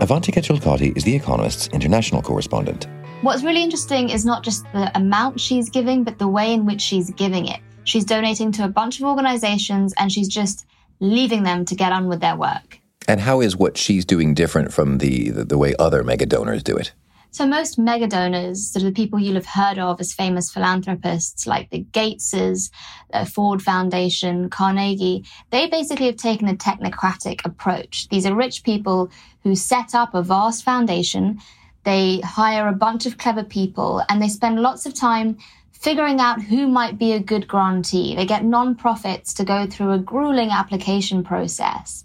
Avantika 0.00 0.42
Chilkoti 0.42 0.94
is 0.96 1.04
The 1.04 1.14
Economist's 1.14 1.68
international 1.68 2.20
correspondent. 2.20 2.88
What's 3.22 3.44
really 3.44 3.62
interesting 3.62 4.10
is 4.10 4.24
not 4.24 4.42
just 4.42 4.64
the 4.72 4.90
amount 4.96 5.40
she's 5.40 5.70
giving, 5.70 6.02
but 6.02 6.18
the 6.18 6.26
way 6.26 6.52
in 6.52 6.66
which 6.66 6.80
she's 6.80 7.10
giving 7.10 7.46
it. 7.46 7.60
She's 7.84 8.04
donating 8.04 8.50
to 8.52 8.64
a 8.64 8.68
bunch 8.68 8.98
of 8.98 9.06
organizations 9.06 9.94
and 9.96 10.10
she's 10.10 10.28
just 10.28 10.66
leaving 10.98 11.44
them 11.44 11.64
to 11.66 11.76
get 11.76 11.92
on 11.92 12.08
with 12.08 12.20
their 12.20 12.36
work. 12.36 12.80
And 13.06 13.20
how 13.20 13.40
is 13.40 13.56
what 13.56 13.78
she's 13.78 14.04
doing 14.04 14.34
different 14.34 14.72
from 14.72 14.98
the, 14.98 15.30
the, 15.30 15.44
the 15.44 15.58
way 15.58 15.74
other 15.78 16.02
mega 16.02 16.26
donors 16.26 16.64
do 16.64 16.76
it? 16.76 16.92
So 17.34 17.48
most 17.48 17.80
mega 17.80 18.06
donors, 18.06 18.64
sort 18.64 18.84
of 18.84 18.94
the 18.94 19.02
people 19.02 19.18
you'll 19.18 19.34
have 19.34 19.44
heard 19.44 19.76
of 19.80 20.00
as 20.00 20.14
famous 20.14 20.52
philanthropists 20.52 21.48
like 21.48 21.68
the 21.68 21.84
Gateses, 21.90 22.70
the 23.12 23.26
Ford 23.26 23.60
Foundation, 23.60 24.48
Carnegie, 24.50 25.24
they 25.50 25.66
basically 25.66 26.06
have 26.06 26.16
taken 26.16 26.46
a 26.46 26.54
technocratic 26.54 27.44
approach. 27.44 28.08
These 28.08 28.24
are 28.24 28.36
rich 28.36 28.62
people 28.62 29.10
who 29.42 29.56
set 29.56 29.96
up 29.96 30.14
a 30.14 30.22
vast 30.22 30.62
foundation. 30.62 31.40
They 31.82 32.20
hire 32.20 32.68
a 32.68 32.72
bunch 32.72 33.04
of 33.04 33.18
clever 33.18 33.42
people 33.42 34.00
and 34.08 34.22
they 34.22 34.28
spend 34.28 34.62
lots 34.62 34.86
of 34.86 34.94
time 34.94 35.38
figuring 35.72 36.20
out 36.20 36.40
who 36.40 36.68
might 36.68 37.00
be 37.00 37.14
a 37.14 37.18
good 37.18 37.48
grantee. 37.48 38.14
They 38.14 38.26
get 38.26 38.44
nonprofits 38.44 39.34
to 39.38 39.44
go 39.44 39.66
through 39.66 39.90
a 39.90 39.98
grueling 39.98 40.50
application 40.50 41.24
process. 41.24 42.04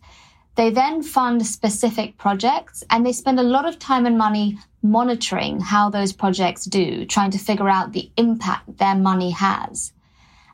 They 0.60 0.72
then 0.72 1.04
fund 1.04 1.48
specific 1.48 2.18
projects 2.18 2.84
and 2.90 3.06
they 3.06 3.14
spend 3.14 3.40
a 3.40 3.44
lot 3.44 3.66
of 3.66 3.80
time 3.80 4.06
and 4.06 4.18
money 4.18 4.60
monitoring 4.84 5.62
how 5.62 5.90
those 5.90 6.12
projects 6.12 6.66
do, 6.66 7.06
trying 7.06 7.32
to 7.32 7.38
figure 7.38 7.70
out 7.70 7.94
the 7.94 8.12
impact 8.18 8.78
their 8.78 8.96
money 8.96 9.32
has. 9.32 9.94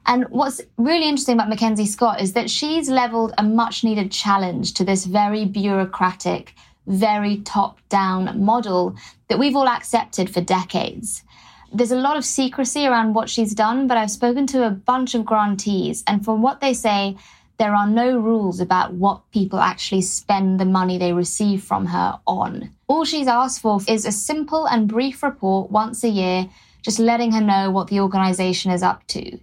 And 0.05 0.25
what's 0.29 0.61
really 0.77 1.09
interesting 1.09 1.39
about 1.39 1.49
MacKenzie 1.49 1.87
Scott 1.87 2.21
is 2.21 2.33
that 2.33 2.51
she's 2.51 2.87
leveled 2.87 3.33
a 3.39 3.43
much 3.43 3.83
needed 3.83 4.11
challenge 4.11 4.75
to 4.75 4.83
this 4.85 5.05
very 5.05 5.43
bureaucratic, 5.43 6.53
very 6.85 7.37
top 7.37 7.79
down 7.89 8.45
model 8.45 8.95
that 9.27 9.39
we've 9.39 9.55
all 9.55 9.67
accepted 9.67 10.29
for 10.29 10.39
decades. 10.39 11.23
There's 11.73 11.89
a 11.89 11.97
lot 11.97 12.15
of 12.15 12.25
secrecy 12.25 12.85
around 12.85 13.15
what 13.15 13.27
she's 13.27 13.55
done, 13.55 13.87
but 13.87 13.97
I've 13.97 14.11
spoken 14.11 14.45
to 14.53 14.67
a 14.67 14.69
bunch 14.69 15.15
of 15.15 15.25
grantees, 15.25 16.03
and 16.05 16.23
from 16.23 16.43
what 16.43 16.61
they 16.61 16.75
say, 16.75 17.17
there 17.57 17.73
are 17.73 17.87
no 17.87 18.17
rules 18.17 18.59
about 18.59 18.93
what 18.93 19.31
people 19.31 19.59
actually 19.59 20.01
spend 20.01 20.59
the 20.59 20.65
money 20.65 20.97
they 20.97 21.13
receive 21.13 21.63
from 21.63 21.85
her 21.85 22.19
on. 22.27 22.71
All 22.87 23.05
she's 23.05 23.27
asked 23.27 23.61
for 23.61 23.79
is 23.87 24.05
a 24.05 24.11
simple 24.11 24.67
and 24.67 24.87
brief 24.87 25.23
report 25.23 25.71
once 25.71 26.03
a 26.03 26.09
year, 26.09 26.49
just 26.81 26.99
letting 26.99 27.31
her 27.31 27.41
know 27.41 27.71
what 27.71 27.87
the 27.87 28.01
organization 28.01 28.71
is 28.71 28.83
up 28.83 29.07
to. 29.07 29.39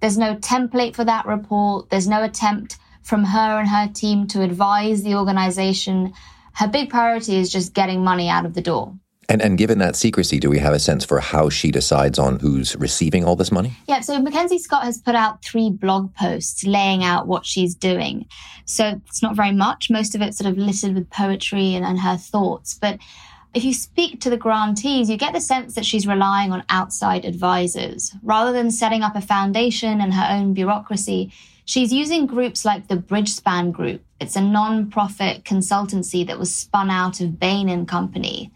There's 0.00 0.18
no 0.18 0.36
template 0.36 0.94
for 0.94 1.04
that 1.04 1.26
report. 1.26 1.88
There's 1.88 2.08
no 2.08 2.22
attempt 2.22 2.76
from 3.02 3.24
her 3.24 3.58
and 3.58 3.68
her 3.68 3.88
team 3.88 4.26
to 4.28 4.42
advise 4.42 5.02
the 5.02 5.14
organization. 5.14 6.12
Her 6.52 6.68
big 6.68 6.90
priority 6.90 7.36
is 7.36 7.50
just 7.50 7.74
getting 7.74 8.04
money 8.04 8.28
out 8.28 8.46
of 8.46 8.54
the 8.54 8.62
door. 8.62 8.94
And, 9.28 9.40
and 9.40 9.56
given 9.56 9.78
that 9.78 9.96
secrecy, 9.96 10.38
do 10.38 10.50
we 10.50 10.58
have 10.58 10.74
a 10.74 10.78
sense 10.78 11.04
for 11.04 11.20
how 11.20 11.48
she 11.48 11.70
decides 11.70 12.18
on 12.18 12.38
who's 12.38 12.76
receiving 12.76 13.24
all 13.24 13.36
this 13.36 13.50
money? 13.50 13.72
Yeah, 13.88 14.00
so 14.00 14.20
MacKenzie 14.20 14.58
Scott 14.58 14.84
has 14.84 14.98
put 14.98 15.14
out 15.14 15.42
three 15.42 15.70
blog 15.70 16.14
posts 16.14 16.64
laying 16.64 17.02
out 17.02 17.26
what 17.26 17.46
she's 17.46 17.74
doing. 17.74 18.26
So 18.66 19.00
it's 19.06 19.22
not 19.22 19.36
very 19.36 19.52
much. 19.52 19.90
Most 19.90 20.14
of 20.14 20.20
it's 20.20 20.38
sort 20.38 20.50
of 20.50 20.58
littered 20.58 20.94
with 20.94 21.10
poetry 21.10 21.74
and, 21.74 21.84
and 21.84 22.00
her 22.00 22.16
thoughts. 22.16 22.74
But 22.74 22.98
if 23.54 23.64
you 23.64 23.72
speak 23.72 24.20
to 24.20 24.30
the 24.30 24.36
grantees, 24.36 25.08
you 25.08 25.16
get 25.16 25.32
the 25.32 25.40
sense 25.40 25.74
that 25.74 25.86
she's 25.86 26.06
relying 26.06 26.52
on 26.52 26.64
outside 26.68 27.24
advisors. 27.24 28.12
Rather 28.22 28.52
than 28.52 28.70
setting 28.70 29.02
up 29.02 29.14
a 29.14 29.20
foundation 29.20 30.00
and 30.00 30.12
her 30.12 30.26
own 30.28 30.54
bureaucracy, 30.54 31.32
she's 31.64 31.92
using 31.92 32.26
groups 32.26 32.64
like 32.64 32.88
the 32.88 32.96
Bridgespan 32.96 33.72
Group. 33.72 34.02
It's 34.20 34.36
a 34.36 34.40
non-profit 34.40 35.44
consultancy 35.44 36.26
that 36.26 36.38
was 36.38 36.54
spun 36.54 36.90
out 36.90 37.20
of 37.20 37.38
Bain 37.38 37.68
and 37.68 37.86
Company. 37.86 38.50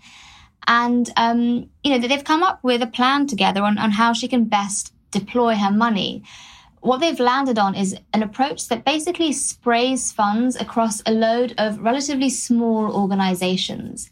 And, 0.68 1.10
um, 1.16 1.70
you 1.82 1.90
know, 1.90 2.06
they've 2.06 2.22
come 2.22 2.42
up 2.42 2.62
with 2.62 2.82
a 2.82 2.86
plan 2.86 3.26
together 3.26 3.62
on, 3.62 3.78
on 3.78 3.90
how 3.90 4.12
she 4.12 4.28
can 4.28 4.44
best 4.44 4.92
deploy 5.10 5.54
her 5.54 5.72
money. 5.72 6.22
What 6.80 6.98
they've 6.98 7.18
landed 7.18 7.58
on 7.58 7.74
is 7.74 7.96
an 8.12 8.22
approach 8.22 8.68
that 8.68 8.84
basically 8.84 9.32
sprays 9.32 10.12
funds 10.12 10.56
across 10.56 11.02
a 11.06 11.12
load 11.12 11.54
of 11.56 11.80
relatively 11.80 12.28
small 12.28 12.94
organizations. 12.94 14.10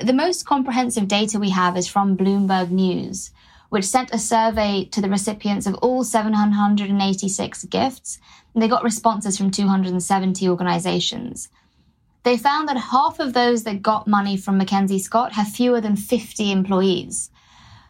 The 0.00 0.14
most 0.14 0.46
comprehensive 0.46 1.06
data 1.06 1.38
we 1.38 1.50
have 1.50 1.76
is 1.76 1.86
from 1.86 2.16
Bloomberg 2.16 2.70
News, 2.70 3.30
which 3.68 3.84
sent 3.84 4.14
a 4.14 4.18
survey 4.18 4.86
to 4.86 5.02
the 5.02 5.10
recipients 5.10 5.66
of 5.66 5.74
all 5.74 6.02
786 6.02 7.64
gifts, 7.64 8.18
and 8.54 8.62
they 8.62 8.68
got 8.68 8.82
responses 8.82 9.36
from 9.36 9.50
270 9.50 10.48
organizations. 10.48 11.50
They 12.22 12.36
found 12.36 12.68
that 12.68 12.76
half 12.76 13.18
of 13.18 13.32
those 13.32 13.64
that 13.64 13.82
got 13.82 14.06
money 14.06 14.36
from 14.36 14.60
MacKenzie 14.60 15.00
Scott 15.00 15.32
have 15.32 15.48
fewer 15.48 15.80
than 15.80 15.96
50 15.96 16.52
employees. 16.52 17.30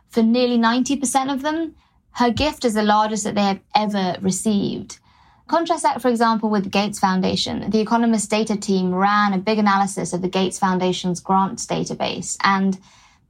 For 0.08 0.22
nearly 0.22 0.58
90% 0.58 1.32
of 1.32 1.42
them, 1.42 1.74
her 2.12 2.30
gift 2.30 2.64
is 2.64 2.74
the 2.74 2.82
largest 2.82 3.24
that 3.24 3.34
they 3.34 3.42
have 3.42 3.60
ever 3.74 4.16
received. 4.20 4.98
Contrast 5.46 5.82
that, 5.82 6.00
for 6.00 6.08
example, 6.08 6.48
with 6.48 6.64
the 6.64 6.70
Gates 6.70 7.00
Foundation. 7.00 7.70
The 7.70 7.80
Economist 7.80 8.30
data 8.30 8.56
team 8.56 8.94
ran 8.94 9.32
a 9.32 9.38
big 9.38 9.58
analysis 9.58 10.12
of 10.12 10.22
the 10.22 10.28
Gates 10.28 10.58
Foundation's 10.58 11.18
grants 11.18 11.66
database, 11.66 12.36
and 12.44 12.78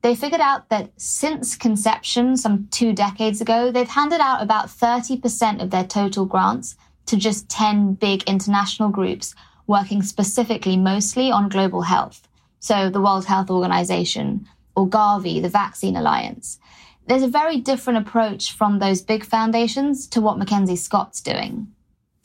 they 0.03 0.15
figured 0.15 0.41
out 0.41 0.69
that 0.69 0.91
since 0.99 1.57
conception, 1.57 2.37
some 2.37 2.69
two 2.71 2.93
decades 2.93 3.41
ago, 3.41 3.71
they've 3.71 3.89
handed 3.89 4.21
out 4.21 4.43
about 4.43 4.69
30% 4.69 5.63
of 5.63 5.71
their 5.71 5.85
total 5.85 6.27
grants 6.27 6.77
to 7.07 7.17
just 7.17 7.49
10 7.49 7.95
big 7.95 8.23
international 8.25 8.91
groups 8.91 9.35
working 9.67 10.03
specifically 10.03 10.77
mostly 10.77 11.31
on 11.31 11.49
global 11.49 11.83
health. 11.83 12.29
So 12.59 12.91
the 12.91 13.01
World 13.01 13.25
Health 13.25 13.51
Organization 13.51 14.47
or 14.77 14.89
Gavi, 14.89 15.41
the 15.41 15.49
Vaccine 15.49 15.97
Alliance. 15.97 16.59
There's 17.07 17.23
a 17.23 17.29
very 17.29 17.59
different 17.59 18.07
approach 18.07 18.53
from 18.53 18.79
those 18.79 19.03
big 19.03 19.25
foundations 19.25 20.07
to 20.09 20.21
what 20.21 20.39
MacKenzie 20.39 20.79
Scott's 20.79 21.21
doing. 21.21 21.69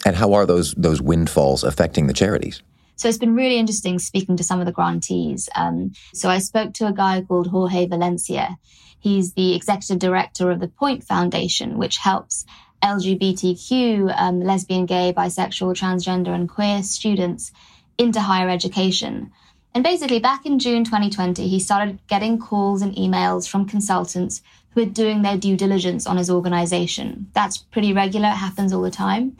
And 0.05 0.15
how 0.15 0.33
are 0.33 0.45
those 0.45 0.73
those 0.73 1.01
windfalls 1.01 1.63
affecting 1.63 2.07
the 2.07 2.13
charities? 2.13 2.61
So 2.97 3.09
it's 3.09 3.17
been 3.17 3.35
really 3.35 3.57
interesting 3.57 3.99
speaking 3.99 4.37
to 4.37 4.43
some 4.43 4.59
of 4.59 4.65
the 4.65 4.71
grantees. 4.71 5.49
Um, 5.55 5.93
so 6.13 6.29
I 6.29 6.37
spoke 6.39 6.73
to 6.75 6.87
a 6.87 6.93
guy 6.93 7.21
called 7.21 7.47
Jorge 7.47 7.87
Valencia. 7.87 8.57
He's 8.99 9.33
the 9.33 9.53
executive 9.53 9.99
director 9.99 10.49
of 10.49 10.59
the 10.59 10.67
Point 10.67 11.03
Foundation, 11.03 11.77
which 11.77 11.97
helps 11.97 12.45
LGBTQ, 12.85 14.13
um, 14.15 14.41
lesbian, 14.41 14.85
gay, 14.85 15.11
bisexual, 15.11 15.73
transgender, 15.73 16.29
and 16.29 16.47
queer 16.47 16.83
students 16.83 17.51
into 17.97 18.21
higher 18.21 18.47
education. 18.47 19.31
And 19.73 19.83
basically, 19.83 20.19
back 20.19 20.45
in 20.45 20.59
June 20.59 20.83
2020, 20.83 21.47
he 21.47 21.59
started 21.59 21.97
getting 22.07 22.37
calls 22.37 22.83
and 22.83 22.95
emails 22.95 23.49
from 23.49 23.67
consultants 23.67 24.43
who 24.69 24.83
are 24.83 24.85
doing 25.01 25.23
their 25.23 25.37
due 25.37 25.57
diligence 25.57 26.05
on 26.05 26.17
his 26.17 26.29
organization. 26.29 27.27
That's 27.33 27.57
pretty 27.57 27.91
regular, 27.91 28.27
it 28.27 28.33
happens 28.33 28.71
all 28.71 28.83
the 28.83 28.91
time. 28.91 29.35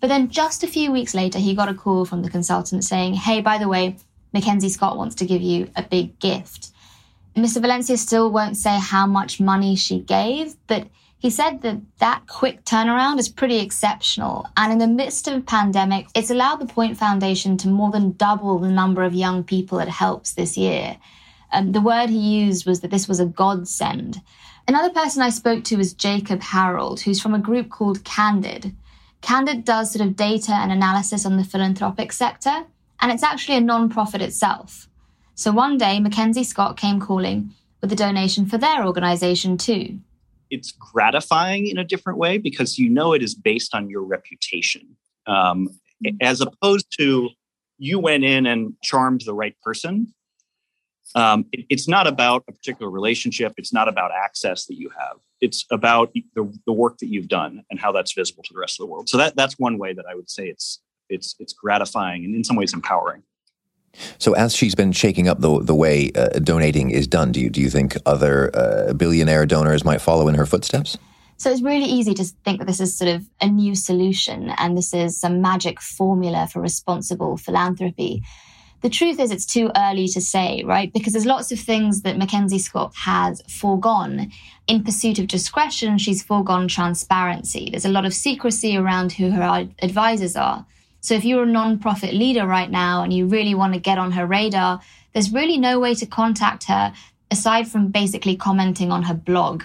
But 0.00 0.08
then 0.08 0.28
just 0.28 0.62
a 0.62 0.66
few 0.66 0.92
weeks 0.92 1.14
later, 1.14 1.38
he 1.38 1.54
got 1.54 1.70
a 1.70 1.74
call 1.74 2.04
from 2.04 2.22
the 2.22 2.30
consultant 2.30 2.84
saying, 2.84 3.14
Hey, 3.14 3.40
by 3.40 3.56
the 3.56 3.68
way, 3.68 3.96
MacKenzie 4.34 4.70
Scott 4.70 4.98
wants 4.98 5.14
to 5.16 5.26
give 5.26 5.40
you 5.40 5.70
a 5.76 5.82
big 5.82 6.18
gift. 6.18 6.72
Mr. 7.34 7.62
Valencia 7.62 7.96
still 7.96 8.30
won't 8.30 8.58
say 8.58 8.78
how 8.78 9.06
much 9.06 9.40
money 9.40 9.76
she 9.76 10.00
gave, 10.00 10.56
but 10.66 10.88
he 11.22 11.30
said 11.30 11.62
that 11.62 11.80
that 11.98 12.26
quick 12.26 12.64
turnaround 12.64 13.20
is 13.20 13.28
pretty 13.28 13.58
exceptional. 13.58 14.44
And 14.56 14.72
in 14.72 14.78
the 14.78 14.88
midst 14.88 15.28
of 15.28 15.34
a 15.34 15.40
pandemic, 15.40 16.08
it's 16.16 16.30
allowed 16.30 16.56
the 16.56 16.66
Point 16.66 16.96
Foundation 16.96 17.56
to 17.58 17.68
more 17.68 17.92
than 17.92 18.16
double 18.16 18.58
the 18.58 18.68
number 18.68 19.04
of 19.04 19.14
young 19.14 19.44
people 19.44 19.78
it 19.78 19.88
helps 19.88 20.32
this 20.32 20.56
year. 20.56 20.96
Um, 21.52 21.70
the 21.70 21.80
word 21.80 22.10
he 22.10 22.18
used 22.18 22.66
was 22.66 22.80
that 22.80 22.90
this 22.90 23.06
was 23.06 23.20
a 23.20 23.24
godsend. 23.24 24.20
Another 24.66 24.90
person 24.90 25.22
I 25.22 25.30
spoke 25.30 25.62
to 25.66 25.76
was 25.76 25.94
Jacob 25.94 26.42
Harold, 26.42 27.02
who's 27.02 27.20
from 27.20 27.34
a 27.34 27.38
group 27.38 27.70
called 27.70 28.02
Candid. 28.02 28.74
Candid 29.20 29.64
does 29.64 29.92
sort 29.92 30.04
of 30.04 30.16
data 30.16 30.52
and 30.52 30.72
analysis 30.72 31.24
on 31.24 31.36
the 31.36 31.44
philanthropic 31.44 32.12
sector, 32.12 32.64
and 33.00 33.12
it's 33.12 33.22
actually 33.22 33.58
a 33.58 33.60
non-profit 33.60 34.22
itself. 34.22 34.88
So 35.36 35.52
one 35.52 35.78
day, 35.78 36.00
MacKenzie 36.00 36.44
Scott 36.44 36.76
came 36.76 36.98
calling 36.98 37.54
with 37.80 37.92
a 37.92 37.96
donation 37.96 38.44
for 38.44 38.58
their 38.58 38.84
organization 38.84 39.56
too. 39.56 40.00
It's 40.52 40.70
gratifying 40.70 41.66
in 41.66 41.78
a 41.78 41.84
different 41.84 42.18
way 42.18 42.38
because 42.38 42.78
you 42.78 42.88
know 42.88 43.12
it 43.14 43.22
is 43.22 43.34
based 43.34 43.74
on 43.74 43.88
your 43.88 44.02
reputation, 44.02 44.96
um, 45.26 45.68
mm-hmm. 46.04 46.16
as 46.20 46.40
opposed 46.40 46.86
to 46.98 47.30
you 47.78 47.98
went 47.98 48.22
in 48.22 48.46
and 48.46 48.74
charmed 48.82 49.22
the 49.26 49.34
right 49.34 49.56
person. 49.62 50.14
Um, 51.14 51.46
it, 51.52 51.66
it's 51.68 51.88
not 51.88 52.06
about 52.06 52.44
a 52.48 52.52
particular 52.52 52.90
relationship. 52.90 53.54
It's 53.56 53.72
not 53.72 53.88
about 53.88 54.12
access 54.12 54.66
that 54.66 54.76
you 54.76 54.90
have. 54.98 55.16
It's 55.40 55.66
about 55.70 56.12
the, 56.12 56.24
the 56.66 56.72
work 56.72 56.98
that 56.98 57.08
you've 57.08 57.28
done 57.28 57.64
and 57.70 57.80
how 57.80 57.90
that's 57.90 58.12
visible 58.12 58.44
to 58.44 58.52
the 58.52 58.60
rest 58.60 58.78
of 58.78 58.86
the 58.86 58.92
world. 58.92 59.08
So 59.08 59.18
that 59.18 59.34
that's 59.34 59.58
one 59.58 59.78
way 59.78 59.92
that 59.92 60.04
I 60.08 60.14
would 60.14 60.30
say 60.30 60.46
it's 60.46 60.80
it's 61.08 61.34
it's 61.40 61.52
gratifying 61.52 62.24
and 62.24 62.34
in 62.34 62.44
some 62.44 62.56
ways 62.56 62.72
empowering. 62.72 63.22
So, 64.18 64.32
as 64.32 64.54
she's 64.56 64.74
been 64.74 64.92
shaking 64.92 65.28
up 65.28 65.40
the 65.40 65.60
the 65.62 65.74
way 65.74 66.10
uh, 66.14 66.38
donating 66.38 66.90
is 66.90 67.06
done, 67.06 67.32
do 67.32 67.40
you 67.40 67.50
do 67.50 67.60
you 67.60 67.70
think 67.70 67.96
other 68.06 68.50
uh, 68.54 68.92
billionaire 68.94 69.46
donors 69.46 69.84
might 69.84 70.00
follow 70.00 70.28
in 70.28 70.34
her 70.34 70.46
footsteps? 70.46 70.98
So 71.42 71.50
it's 71.50 71.60
really 71.60 71.86
easy 71.86 72.14
to 72.14 72.24
think 72.44 72.60
that 72.60 72.66
this 72.66 72.78
is 72.78 72.96
sort 72.96 73.10
of 73.10 73.28
a 73.40 73.48
new 73.48 73.74
solution 73.74 74.50
and 74.58 74.78
this 74.78 74.94
is 74.94 75.18
some 75.18 75.40
magic 75.40 75.80
formula 75.80 76.46
for 76.46 76.60
responsible 76.60 77.36
philanthropy. 77.36 78.22
The 78.82 78.88
truth 78.88 79.18
is, 79.18 79.32
it's 79.32 79.44
too 79.44 79.70
early 79.76 80.06
to 80.06 80.20
say, 80.20 80.62
right? 80.64 80.92
Because 80.92 81.12
there's 81.12 81.26
lots 81.26 81.50
of 81.50 81.58
things 81.58 82.02
that 82.02 82.16
MacKenzie 82.16 82.60
Scott 82.60 82.94
has 82.94 83.42
foregone. 83.48 84.30
In 84.68 84.84
pursuit 84.84 85.18
of 85.18 85.26
discretion, 85.26 85.98
she's 85.98 86.22
foregone 86.22 86.68
transparency. 86.68 87.70
There's 87.70 87.84
a 87.84 87.88
lot 87.88 88.04
of 88.04 88.14
secrecy 88.14 88.76
around 88.76 89.10
who 89.10 89.32
her 89.32 89.68
advisors 89.80 90.36
are. 90.36 90.64
So 91.02 91.14
if 91.14 91.24
you're 91.24 91.42
a 91.42 91.46
non-profit 91.46 92.14
leader 92.14 92.46
right 92.46 92.70
now 92.70 93.02
and 93.02 93.12
you 93.12 93.26
really 93.26 93.54
want 93.54 93.74
to 93.74 93.80
get 93.80 93.98
on 93.98 94.12
her 94.12 94.24
radar, 94.24 94.80
there's 95.12 95.32
really 95.32 95.58
no 95.58 95.80
way 95.80 95.94
to 95.96 96.06
contact 96.06 96.64
her 96.64 96.94
aside 97.30 97.66
from 97.66 97.88
basically 97.88 98.36
commenting 98.36 98.92
on 98.92 99.02
her 99.02 99.14
blog. 99.14 99.64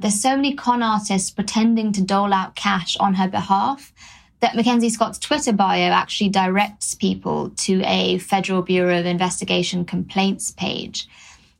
There's 0.00 0.20
so 0.20 0.34
many 0.36 0.54
con 0.54 0.82
artists 0.82 1.30
pretending 1.30 1.92
to 1.92 2.02
dole 2.02 2.32
out 2.32 2.56
cash 2.56 2.96
on 2.96 3.14
her 3.14 3.28
behalf 3.28 3.92
that 4.40 4.54
MacKenzie 4.54 4.90
Scott's 4.90 5.18
Twitter 5.18 5.52
bio 5.52 5.90
actually 5.90 6.30
directs 6.30 6.94
people 6.94 7.50
to 7.50 7.82
a 7.84 8.16
Federal 8.16 8.62
Bureau 8.62 8.98
of 8.98 9.04
Investigation 9.04 9.84
complaints 9.84 10.50
page. 10.50 11.06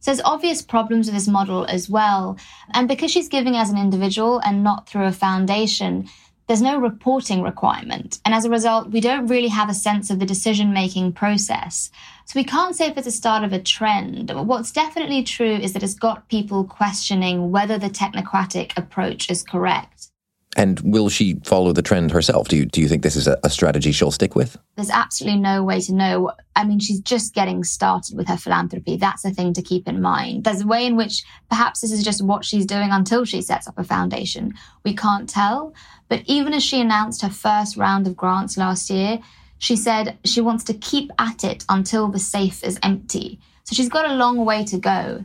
So 0.00 0.10
there's 0.10 0.24
obvious 0.24 0.62
problems 0.62 1.06
with 1.08 1.14
this 1.14 1.28
model 1.28 1.66
as 1.66 1.90
well. 1.90 2.38
And 2.72 2.88
because 2.88 3.10
she's 3.10 3.28
giving 3.28 3.54
as 3.54 3.68
an 3.68 3.76
individual 3.76 4.38
and 4.38 4.64
not 4.64 4.88
through 4.88 5.04
a 5.04 5.12
foundation, 5.12 6.08
there's 6.50 6.60
no 6.60 6.80
reporting 6.80 7.42
requirement. 7.42 8.18
And 8.24 8.34
as 8.34 8.44
a 8.44 8.50
result, 8.50 8.90
we 8.90 9.00
don't 9.00 9.28
really 9.28 9.46
have 9.46 9.70
a 9.70 9.72
sense 9.72 10.10
of 10.10 10.18
the 10.18 10.26
decision 10.26 10.72
making 10.72 11.12
process. 11.12 11.92
So 12.24 12.40
we 12.40 12.42
can't 12.42 12.74
say 12.74 12.88
if 12.88 12.98
it's 12.98 13.06
a 13.06 13.12
start 13.12 13.44
of 13.44 13.52
a 13.52 13.62
trend. 13.62 14.26
But 14.26 14.46
what's 14.46 14.72
definitely 14.72 15.22
true 15.22 15.54
is 15.54 15.74
that 15.74 15.84
it's 15.84 15.94
got 15.94 16.28
people 16.28 16.64
questioning 16.64 17.52
whether 17.52 17.78
the 17.78 17.88
technocratic 17.88 18.76
approach 18.76 19.30
is 19.30 19.44
correct. 19.44 19.99
And 20.56 20.80
will 20.80 21.08
she 21.08 21.36
follow 21.44 21.72
the 21.72 21.82
trend 21.82 22.10
herself? 22.10 22.48
Do 22.48 22.56
you, 22.56 22.66
do 22.66 22.80
you 22.80 22.88
think 22.88 23.04
this 23.04 23.14
is 23.14 23.28
a, 23.28 23.38
a, 23.44 23.50
strategy 23.50 23.92
she'll 23.92 24.10
stick 24.10 24.34
with? 24.34 24.56
There's 24.74 24.90
absolutely 24.90 25.38
no 25.38 25.62
way 25.62 25.80
to 25.82 25.94
know. 25.94 26.32
I 26.56 26.64
mean, 26.64 26.80
she's 26.80 27.00
just 27.00 27.34
getting 27.34 27.62
started 27.62 28.16
with 28.16 28.26
her 28.26 28.36
philanthropy. 28.36 28.96
That's 28.96 29.24
a 29.24 29.30
thing 29.30 29.52
to 29.54 29.62
keep 29.62 29.86
in 29.86 30.02
mind. 30.02 30.42
There's 30.42 30.62
a 30.62 30.66
way 30.66 30.86
in 30.86 30.96
which 30.96 31.22
perhaps 31.48 31.82
this 31.82 31.92
is 31.92 32.02
just 32.02 32.24
what 32.24 32.44
she's 32.44 32.66
doing 32.66 32.90
until 32.90 33.24
she 33.24 33.42
sets 33.42 33.68
up 33.68 33.78
a 33.78 33.84
foundation. 33.84 34.54
We 34.84 34.96
can't 34.96 35.28
tell. 35.28 35.72
But 36.08 36.22
even 36.26 36.52
as 36.52 36.64
she 36.64 36.80
announced 36.80 37.22
her 37.22 37.30
first 37.30 37.76
round 37.76 38.08
of 38.08 38.16
grants 38.16 38.56
last 38.56 38.90
year, 38.90 39.20
she 39.58 39.76
said 39.76 40.18
she 40.24 40.40
wants 40.40 40.64
to 40.64 40.74
keep 40.74 41.12
at 41.18 41.44
it 41.44 41.64
until 41.68 42.08
the 42.08 42.18
safe 42.18 42.64
is 42.64 42.78
empty. 42.82 43.38
So 43.64 43.76
she's 43.76 43.88
got 43.88 44.10
a 44.10 44.14
long 44.14 44.44
way 44.44 44.64
to 44.64 44.78
go. 44.78 45.24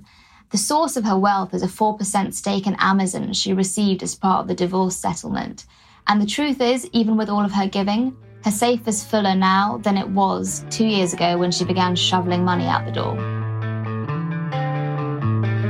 The 0.52 0.58
source 0.58 0.96
of 0.96 1.06
her 1.06 1.18
wealth 1.18 1.54
is 1.54 1.64
a 1.64 1.68
4% 1.68 2.34
stake 2.34 2.68
in 2.68 2.76
Amazon 2.76 3.34
she 3.34 3.54
received 3.54 4.04
as 4.04 4.16
part 4.16 4.42
of 4.42 4.48
the 4.48 4.54
divorce 4.54 4.96
settlement. 4.96 5.66
And 6.08 6.22
the 6.22 6.26
truth 6.26 6.62
is, 6.62 6.88
even 6.94 7.18
with 7.18 7.30
all 7.30 7.44
of 7.44 7.52
her 7.52 7.68
giving, 7.68 8.16
her 8.44 8.52
safe 8.52 8.88
is 8.88 9.04
fuller 9.04 9.34
now 9.34 9.80
than 9.84 9.98
it 9.98 10.08
was 10.08 10.64
two 10.70 10.86
years 10.86 11.14
ago 11.14 11.38
when 11.38 11.52
she 11.52 11.66
began 11.66 11.96
shoveling 11.96 12.46
money 12.46 12.68
out 12.68 12.86
the 12.86 12.92
door. 12.92 13.16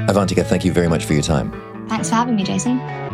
Avantika, 0.07 0.45
thank 0.45 0.65
you 0.65 0.73
very 0.73 0.89
much 0.89 1.05
for 1.05 1.13
your 1.13 1.21
time. 1.21 1.53
Thanks 1.87 2.09
for 2.09 2.15
having 2.15 2.35
me, 2.35 2.43
Jason. 2.43 3.04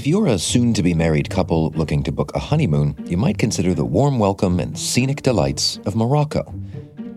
If 0.00 0.06
you're 0.06 0.28
a 0.28 0.38
soon 0.38 0.72
to 0.72 0.82
be 0.82 0.94
married 0.94 1.28
couple 1.28 1.72
looking 1.72 2.02
to 2.04 2.10
book 2.10 2.34
a 2.34 2.38
honeymoon, 2.38 2.96
you 3.04 3.18
might 3.18 3.36
consider 3.36 3.74
the 3.74 3.84
warm 3.84 4.18
welcome 4.18 4.58
and 4.58 4.78
scenic 4.78 5.20
delights 5.20 5.78
of 5.84 5.94
Morocco. 5.94 6.54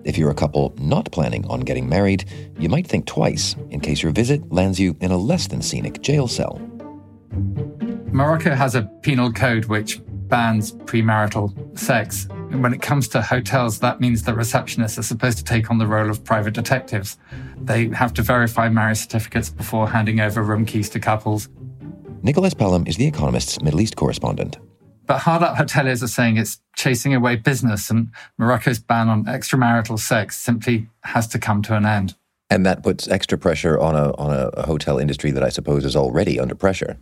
If 0.03 0.17
you're 0.17 0.31
a 0.31 0.35
couple 0.35 0.73
not 0.77 1.09
planning 1.13 1.47
on 1.47 1.61
getting 1.61 1.87
married, 1.87 2.25
you 2.59 2.67
might 2.67 2.85
think 2.85 3.05
twice 3.05 3.55
in 3.69 3.79
case 3.79 4.03
your 4.03 4.11
visit 4.11 4.51
lands 4.51 4.81
you 4.81 4.97
in 4.99 5.11
a 5.11 5.17
less 5.17 5.47
than 5.47 5.61
scenic 5.61 6.01
jail 6.01 6.27
cell. 6.27 6.59
Morocco 8.11 8.53
has 8.53 8.75
a 8.75 8.81
penal 9.01 9.31
code 9.31 9.63
which 9.67 10.01
bans 10.27 10.73
premarital 10.73 11.79
sex. 11.79 12.27
And 12.51 12.61
when 12.61 12.73
it 12.73 12.81
comes 12.81 13.07
to 13.09 13.21
hotels, 13.21 13.79
that 13.79 14.01
means 14.01 14.23
the 14.23 14.33
receptionists 14.33 14.97
are 14.97 15.03
supposed 15.03 15.37
to 15.37 15.45
take 15.45 15.71
on 15.71 15.77
the 15.77 15.87
role 15.87 16.09
of 16.09 16.21
private 16.25 16.53
detectives. 16.53 17.17
They 17.61 17.87
have 17.91 18.13
to 18.15 18.21
verify 18.21 18.67
marriage 18.67 18.97
certificates 18.97 19.49
before 19.49 19.87
handing 19.87 20.19
over 20.19 20.43
room 20.43 20.65
keys 20.65 20.89
to 20.89 20.99
couples. 20.99 21.47
Nicholas 22.25 22.53
Pelham 22.53 22.87
is 22.87 22.95
The 22.95 23.05
Economist's 23.05 23.61
Middle 23.61 23.81
East 23.81 23.97
correspondent. 23.97 24.57
But 25.05 25.19
hard 25.19 25.43
up 25.43 25.57
hoteliers 25.57 26.01
are 26.01 26.07
saying 26.07 26.37
it's 26.37 26.61
chasing 26.73 27.13
away 27.13 27.35
business, 27.35 27.89
and 27.89 28.11
Morocco's 28.37 28.79
ban 28.79 29.09
on 29.09 29.25
extramarital 29.25 29.99
sex 29.99 30.39
simply 30.39 30.87
has 31.01 31.27
to 31.27 31.37
come 31.37 31.61
to 31.63 31.75
an 31.75 31.85
end. 31.85 32.15
And 32.49 32.65
that 32.65 32.81
puts 32.81 33.09
extra 33.09 33.37
pressure 33.37 33.77
on 33.77 33.95
a, 33.95 34.15
on 34.15 34.49
a 34.53 34.65
hotel 34.65 34.99
industry 34.99 35.31
that 35.31 35.43
I 35.43 35.49
suppose 35.49 35.83
is 35.83 35.97
already 35.97 36.39
under 36.39 36.55
pressure. 36.55 36.97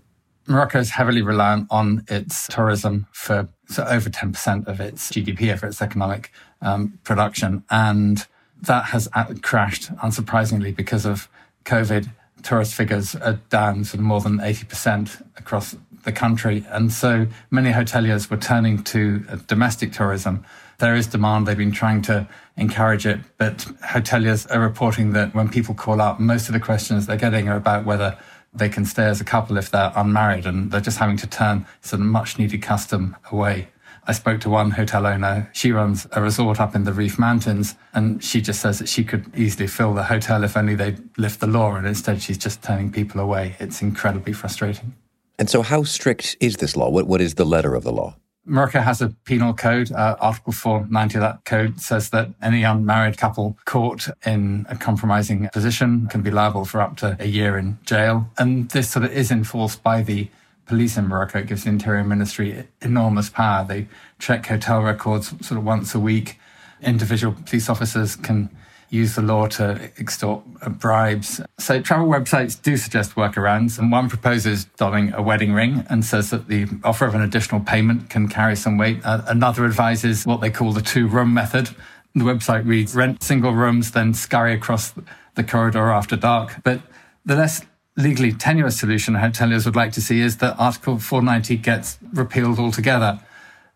Morocco 0.47 0.79
is 0.79 0.89
heavily 0.89 1.21
reliant 1.21 1.67
on 1.69 2.03
its 2.07 2.47
tourism 2.47 3.05
for 3.11 3.47
so 3.67 3.83
over 3.83 4.09
10% 4.09 4.67
of 4.67 4.79
its 4.81 5.11
GDP, 5.11 5.57
for 5.59 5.67
its 5.67 5.83
economic 5.83 6.31
um, 6.63 6.97
production. 7.03 7.63
And 7.69 8.25
that 8.63 8.85
has 8.85 9.07
crashed, 9.43 9.95
unsurprisingly, 9.97 10.75
because 10.75 11.05
of 11.05 11.29
COVID 11.65 12.09
tourist 12.43 12.73
figures 12.73 13.15
are 13.15 13.39
down 13.49 13.83
sort 13.83 13.99
of 13.99 14.05
more 14.05 14.21
than 14.21 14.37
80% 14.37 15.21
across 15.37 15.75
the 16.03 16.11
country. 16.11 16.65
And 16.69 16.91
so 16.91 17.27
many 17.49 17.71
hoteliers 17.71 18.29
were 18.29 18.37
turning 18.37 18.83
to 18.85 19.23
uh, 19.29 19.37
domestic 19.47 19.91
tourism. 19.91 20.45
There 20.79 20.95
is 20.95 21.07
demand. 21.07 21.47
They've 21.47 21.57
been 21.57 21.71
trying 21.71 22.01
to 22.03 22.27
encourage 22.57 23.05
it, 23.05 23.19
but 23.37 23.57
hoteliers 23.83 24.49
are 24.53 24.59
reporting 24.59 25.13
that 25.13 25.33
when 25.35 25.49
people 25.49 25.75
call 25.75 26.01
up, 26.01 26.19
most 26.19 26.47
of 26.47 26.53
the 26.53 26.59
questions 26.59 27.05
they're 27.05 27.17
getting 27.17 27.47
are 27.49 27.57
about 27.57 27.85
whether 27.85 28.17
they 28.53 28.67
can 28.67 28.85
stay 28.85 29.05
as 29.05 29.21
a 29.21 29.23
couple 29.23 29.57
if 29.57 29.71
they're 29.71 29.93
unmarried 29.95 30.45
and 30.45 30.71
they're 30.71 30.81
just 30.81 30.97
having 30.97 31.17
to 31.17 31.27
turn 31.27 31.65
some 31.81 32.07
much 32.07 32.37
needed 32.37 32.61
custom 32.61 33.15
away. 33.31 33.67
I 34.11 34.13
spoke 34.13 34.41
to 34.41 34.49
one 34.49 34.71
hotel 34.71 35.07
owner. 35.07 35.49
She 35.53 35.71
runs 35.71 36.05
a 36.11 36.21
resort 36.21 36.59
up 36.59 36.75
in 36.75 36.83
the 36.83 36.91
Rif 36.91 37.17
Mountains, 37.17 37.75
and 37.93 38.21
she 38.21 38.41
just 38.41 38.59
says 38.59 38.79
that 38.79 38.89
she 38.89 39.05
could 39.05 39.33
easily 39.37 39.67
fill 39.67 39.93
the 39.93 40.03
hotel 40.03 40.43
if 40.43 40.57
only 40.57 40.75
they'd 40.75 40.99
lift 41.17 41.39
the 41.39 41.47
law, 41.47 41.75
and 41.75 41.87
instead 41.87 42.21
she's 42.21 42.37
just 42.37 42.61
turning 42.61 42.91
people 42.91 43.21
away. 43.21 43.55
It's 43.57 43.81
incredibly 43.81 44.33
frustrating. 44.33 44.95
And 45.39 45.49
so, 45.49 45.61
how 45.61 45.83
strict 45.83 46.35
is 46.41 46.57
this 46.57 46.75
law? 46.75 46.89
What, 46.89 47.07
what 47.07 47.21
is 47.21 47.35
the 47.35 47.45
letter 47.45 47.73
of 47.73 47.85
the 47.85 47.93
law? 47.93 48.17
Morocco 48.43 48.81
has 48.81 49.01
a 49.01 49.15
penal 49.23 49.53
code. 49.53 49.93
Uh, 49.93 50.17
Article 50.19 50.51
490 50.51 51.15
of 51.15 51.21
that 51.21 51.45
code 51.45 51.79
says 51.79 52.09
that 52.09 52.31
any 52.41 52.63
unmarried 52.63 53.17
couple 53.17 53.57
caught 53.63 54.09
in 54.25 54.65
a 54.67 54.75
compromising 54.75 55.47
position 55.53 56.07
can 56.07 56.21
be 56.21 56.31
liable 56.31 56.65
for 56.65 56.81
up 56.81 56.97
to 56.97 57.15
a 57.21 57.27
year 57.27 57.57
in 57.57 57.79
jail. 57.85 58.29
And 58.37 58.69
this 58.71 58.89
sort 58.89 59.05
of 59.05 59.13
is 59.13 59.31
enforced 59.31 59.81
by 59.83 60.01
the 60.01 60.27
police 60.65 60.97
in 60.97 61.07
Morocco. 61.07 61.39
It 61.39 61.47
gives 61.47 61.63
the 61.63 61.69
Interior 61.69 62.03
Ministry 62.03 62.67
enormous 62.81 63.29
power. 63.29 63.65
They 63.67 63.87
check 64.19 64.45
hotel 64.45 64.81
records 64.81 65.29
sort 65.45 65.57
of 65.57 65.65
once 65.65 65.93
a 65.95 65.99
week. 65.99 66.39
Individual 66.81 67.35
police 67.45 67.69
officers 67.69 68.15
can 68.15 68.49
use 68.89 69.15
the 69.15 69.21
law 69.21 69.47
to 69.47 69.89
extort 69.97 70.43
bribes. 70.79 71.39
So 71.57 71.81
travel 71.81 72.07
websites 72.07 72.61
do 72.61 72.75
suggest 72.75 73.15
workarounds, 73.15 73.79
and 73.79 73.91
one 73.91 74.09
proposes 74.09 74.65
donning 74.65 75.13
a 75.13 75.21
wedding 75.21 75.53
ring 75.53 75.85
and 75.89 76.03
says 76.03 76.29
that 76.31 76.49
the 76.49 76.67
offer 76.83 77.05
of 77.05 77.15
an 77.15 77.21
additional 77.21 77.61
payment 77.61 78.09
can 78.09 78.27
carry 78.27 78.55
some 78.57 78.77
weight. 78.77 78.99
Uh, 79.05 79.21
another 79.27 79.65
advises 79.65 80.25
what 80.25 80.41
they 80.41 80.49
call 80.49 80.73
the 80.73 80.81
two-room 80.81 81.33
method. 81.33 81.69
The 82.15 82.25
website 82.25 82.67
reads 82.67 82.93
rent 82.93 83.23
single 83.23 83.53
rooms, 83.53 83.91
then 83.91 84.13
scurry 84.13 84.53
across 84.53 84.93
the 85.35 85.43
corridor 85.43 85.89
after 85.89 86.17
dark. 86.17 86.61
But 86.61 86.81
the 87.25 87.37
less 87.37 87.61
legally 87.97 88.31
tenuous 88.31 88.79
solution 88.79 89.15
hoteliers 89.15 89.65
would 89.65 89.75
like 89.75 89.91
to 89.93 90.01
see 90.01 90.21
is 90.21 90.37
that 90.37 90.55
Article 90.57 90.97
490 90.97 91.57
gets 91.57 91.99
repealed 92.13 92.59
altogether. 92.59 93.19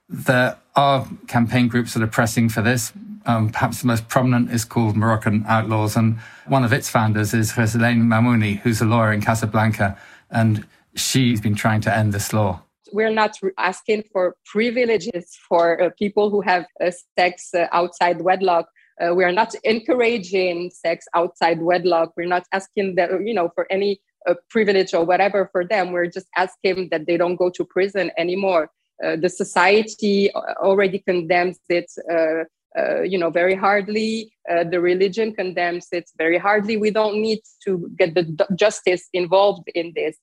There 0.07 0.57
are 0.75 1.07
campaign 1.27 1.67
groups 1.67 1.93
that 1.93 2.03
are 2.03 2.07
pressing 2.07 2.49
for 2.49 2.61
this. 2.61 2.93
Um, 3.25 3.49
perhaps 3.49 3.81
the 3.81 3.87
most 3.87 4.07
prominent 4.07 4.51
is 4.51 4.63
called 4.63 4.95
Moroccan 4.95 5.45
Outlaws, 5.47 5.95
and 5.95 6.19
one 6.45 6.63
of 6.63 6.71
its 6.71 6.89
founders 6.89 7.33
is 7.33 7.53
Ghizlane 7.53 8.03
Mamouni, 8.03 8.59
who's 8.59 8.81
a 8.81 8.85
lawyer 8.85 9.11
in 9.11 9.21
Casablanca, 9.21 9.97
and 10.29 10.65
she's 10.95 11.41
been 11.41 11.55
trying 11.55 11.81
to 11.81 11.95
end 11.95 12.13
this 12.13 12.33
law. 12.33 12.61
We're 12.93 13.09
not 13.09 13.35
asking 13.57 14.03
for 14.13 14.35
privileges 14.45 15.35
for 15.49 15.81
uh, 15.81 15.89
people 15.97 16.29
who 16.29 16.41
have 16.41 16.65
uh, 16.79 16.91
sex 17.17 17.49
uh, 17.55 17.67
outside 17.71 18.21
wedlock. 18.21 18.67
Uh, 19.01 19.13
we 19.13 19.23
are 19.23 19.31
not 19.31 19.53
encouraging 19.63 20.71
sex 20.71 21.05
outside 21.13 21.61
wedlock. 21.61 22.13
We're 22.15 22.27
not 22.27 22.45
asking 22.51 22.95
that, 22.95 23.09
you 23.25 23.33
know, 23.33 23.49
for 23.53 23.67
any 23.69 24.01
uh, 24.27 24.35
privilege 24.49 24.93
or 24.93 25.05
whatever 25.05 25.49
for 25.51 25.65
them. 25.65 25.91
We're 25.91 26.07
just 26.07 26.27
asking 26.37 26.89
that 26.91 27.05
they 27.05 27.17
don't 27.17 27.35
go 27.35 27.49
to 27.49 27.65
prison 27.65 28.11
anymore. 28.17 28.71
Uh, 29.03 29.17
the 29.17 29.29
society 29.29 30.31
already 30.33 30.99
condemns 30.99 31.59
it 31.67 31.91
uh, 32.77 33.03
you 33.03 33.17
know, 33.17 33.29
very 33.29 33.55
hardly. 33.55 34.33
Uh, 34.49 34.63
the 34.63 34.81
religion 34.81 35.33
condemns 35.33 35.87
it 35.91 36.09
very 36.17 36.37
hardly. 36.37 36.75
We 36.75 36.91
don't 36.91 37.21
need 37.21 37.39
to 37.63 37.89
get 37.97 38.15
the 38.15 38.23
d- 38.23 38.43
justice 38.55 39.07
involved 39.13 39.69
in 39.73 39.93
this. 39.95 40.17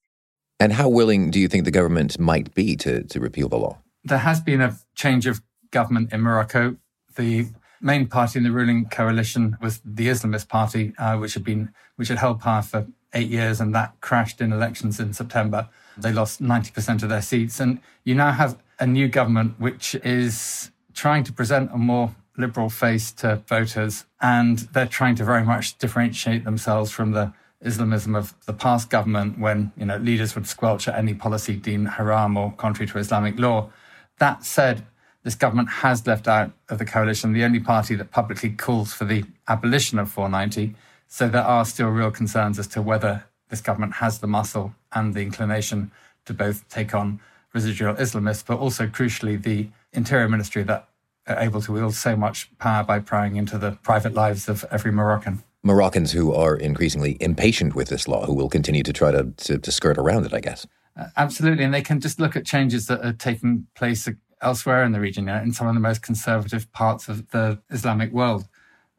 And 0.61 0.73
how 0.73 0.89
willing 0.89 1.31
do 1.31 1.41
you 1.41 1.49
think 1.49 1.65
the 1.65 1.71
government 1.71 2.19
might 2.19 2.55
be 2.55 2.77
to, 2.77 3.05
to 3.05 3.21
repeal 3.21 3.49
the 3.49 3.57
law? 3.57 3.79
There 4.05 4.19
has 4.19 4.41
been 4.41 4.61
a 4.61 4.77
change 4.95 5.27
of 5.27 5.41
government 5.71 6.13
in 6.13 6.21
Morocco. 6.21 6.77
The 7.17 7.47
main 7.83 8.07
party 8.07 8.39
in 8.39 8.45
the 8.45 8.53
ruling 8.53 8.87
coalition 8.87 9.59
was 9.61 9.81
the 9.85 10.09
Islamist 10.09 10.49
Party, 10.49 10.95
uh, 10.99 11.17
which 11.19 11.35
had 11.35 11.45
been 11.45 11.73
which 11.97 12.09
had 12.09 12.19
held 12.19 12.41
power 12.41 12.63
for 12.63 12.87
eight 13.13 13.29
years, 13.29 13.61
and 13.61 13.75
that 13.75 14.01
crashed 14.01 14.41
in 14.41 14.53
elections 14.53 14.99
in 14.99 15.13
September. 15.13 15.69
They 15.99 16.13
lost 16.13 16.41
ninety 16.41 16.71
percent 16.71 17.03
of 17.03 17.09
their 17.09 17.23
seats, 17.23 17.61
and 17.61 17.81
you 18.05 18.15
now 18.15 18.33
have 18.33 18.57
a 18.79 18.87
new 18.87 19.09
government 19.09 19.59
which 19.59 19.95
is 19.97 20.71
trying 20.95 21.25
to 21.25 21.33
present 21.33 21.71
a 21.73 21.79
more 21.79 22.15
liberal 22.39 22.71
face 22.71 23.13
to 23.13 23.43
voters, 23.47 24.07
and 24.21 24.59
they're 24.73 24.87
trying 24.87 25.17
to 25.17 25.25
very 25.25 25.45
much 25.45 25.77
differentiate 25.79 26.45
themselves 26.45 26.91
from 26.91 27.13
the 27.13 27.33
Islamism 27.61 28.15
of 28.15 28.35
the 28.47 28.53
past 28.53 28.91
government 28.91 29.39
when 29.39 29.73
you 29.77 29.87
know 29.87 29.99
leaders 29.99 30.35
would 30.35 30.47
squelch 30.47 30.89
at 30.89 30.97
any 30.97 31.15
policy 31.15 31.57
deemed 31.57 31.89
haram 31.89 32.37
or 32.37 32.53
contrary 32.53 32.89
to 32.89 32.99
Islamic 32.99 33.39
law. 33.39 33.71
That 34.19 34.45
said, 34.45 34.87
this 35.23 35.35
government 35.35 35.69
has 35.69 36.07
left 36.07 36.27
out 36.27 36.53
of 36.69 36.79
the 36.79 36.85
coalition 36.85 37.33
the 37.33 37.45
only 37.45 37.61
party 37.61 37.95
that 37.95 38.11
publicly 38.11 38.51
calls 38.51 38.93
for 38.93 39.05
the 39.05 39.25
abolition 39.49 39.99
of 39.99 40.11
490. 40.11 40.75
So 41.07 41.29
there 41.29 41.43
are 41.43 41.65
still 41.65 41.89
real 41.89 42.11
concerns 42.11 42.59
as 42.59 42.67
to 42.69 42.83
whether 42.83 43.25
this 43.49 43.61
government 43.61 43.95
has 43.95 44.19
the 44.19 44.27
muscle 44.27 44.75
and 44.93 45.15
the 45.15 45.21
inclination 45.21 45.91
to 46.25 46.35
both 46.35 46.69
take 46.69 46.95
on 46.95 47.21
residual 47.53 47.95
Islamists, 47.95 48.45
but 48.45 48.59
also 48.59 48.87
crucially 48.87 49.41
the 49.41 49.69
Interior 49.93 50.29
Ministry 50.29 50.63
that 50.65 50.89
are 51.27 51.39
able 51.39 51.61
to 51.61 51.73
wield 51.73 51.95
so 51.95 52.17
much 52.17 52.51
power 52.59 52.83
by 52.83 52.99
prying 52.99 53.37
into 53.37 53.59
the 53.59 53.73
private 53.83 54.15
lives 54.15 54.49
of 54.49 54.65
every 54.71 54.91
Moroccan. 54.91 55.43
Moroccans 55.63 56.11
who 56.13 56.35
are 56.35 56.57
increasingly 56.57 57.17
impatient 57.21 57.75
with 57.75 57.89
this 57.89 58.09
law, 58.09 58.27
who 58.27 58.35
will 58.35 58.49
continue 58.49 58.83
to 58.83 58.93
try 58.93 59.13
to, 59.13 59.31
to, 59.37 59.59
to 59.59 59.71
skirt 59.71 59.99
around 59.99 60.27
it, 60.27 60.35
I 60.35 60.41
guess. 60.41 60.67
Uh, 60.97 61.07
absolutely. 61.17 61.65
And 61.65 61.73
they 61.73 61.83
can 61.83 62.01
just 62.01 62.19
look 62.19 62.35
at 62.35 62.45
changes 62.45 62.87
that 62.87 63.05
are 63.05 63.13
taking 63.13 63.67
place 63.75 64.09
elsewhere 64.43 64.85
in 64.85 64.93
the 64.93 65.01
region, 65.01 65.29
in 65.29 65.53
some 65.53 65.67
of 65.67 65.75
the 65.75 65.81
most 65.81 66.03
conservative 66.03 66.71
parts 66.73 67.09
of 67.09 67.31
the 67.31 67.61
Islamic 67.71 68.13
world. 68.13 68.47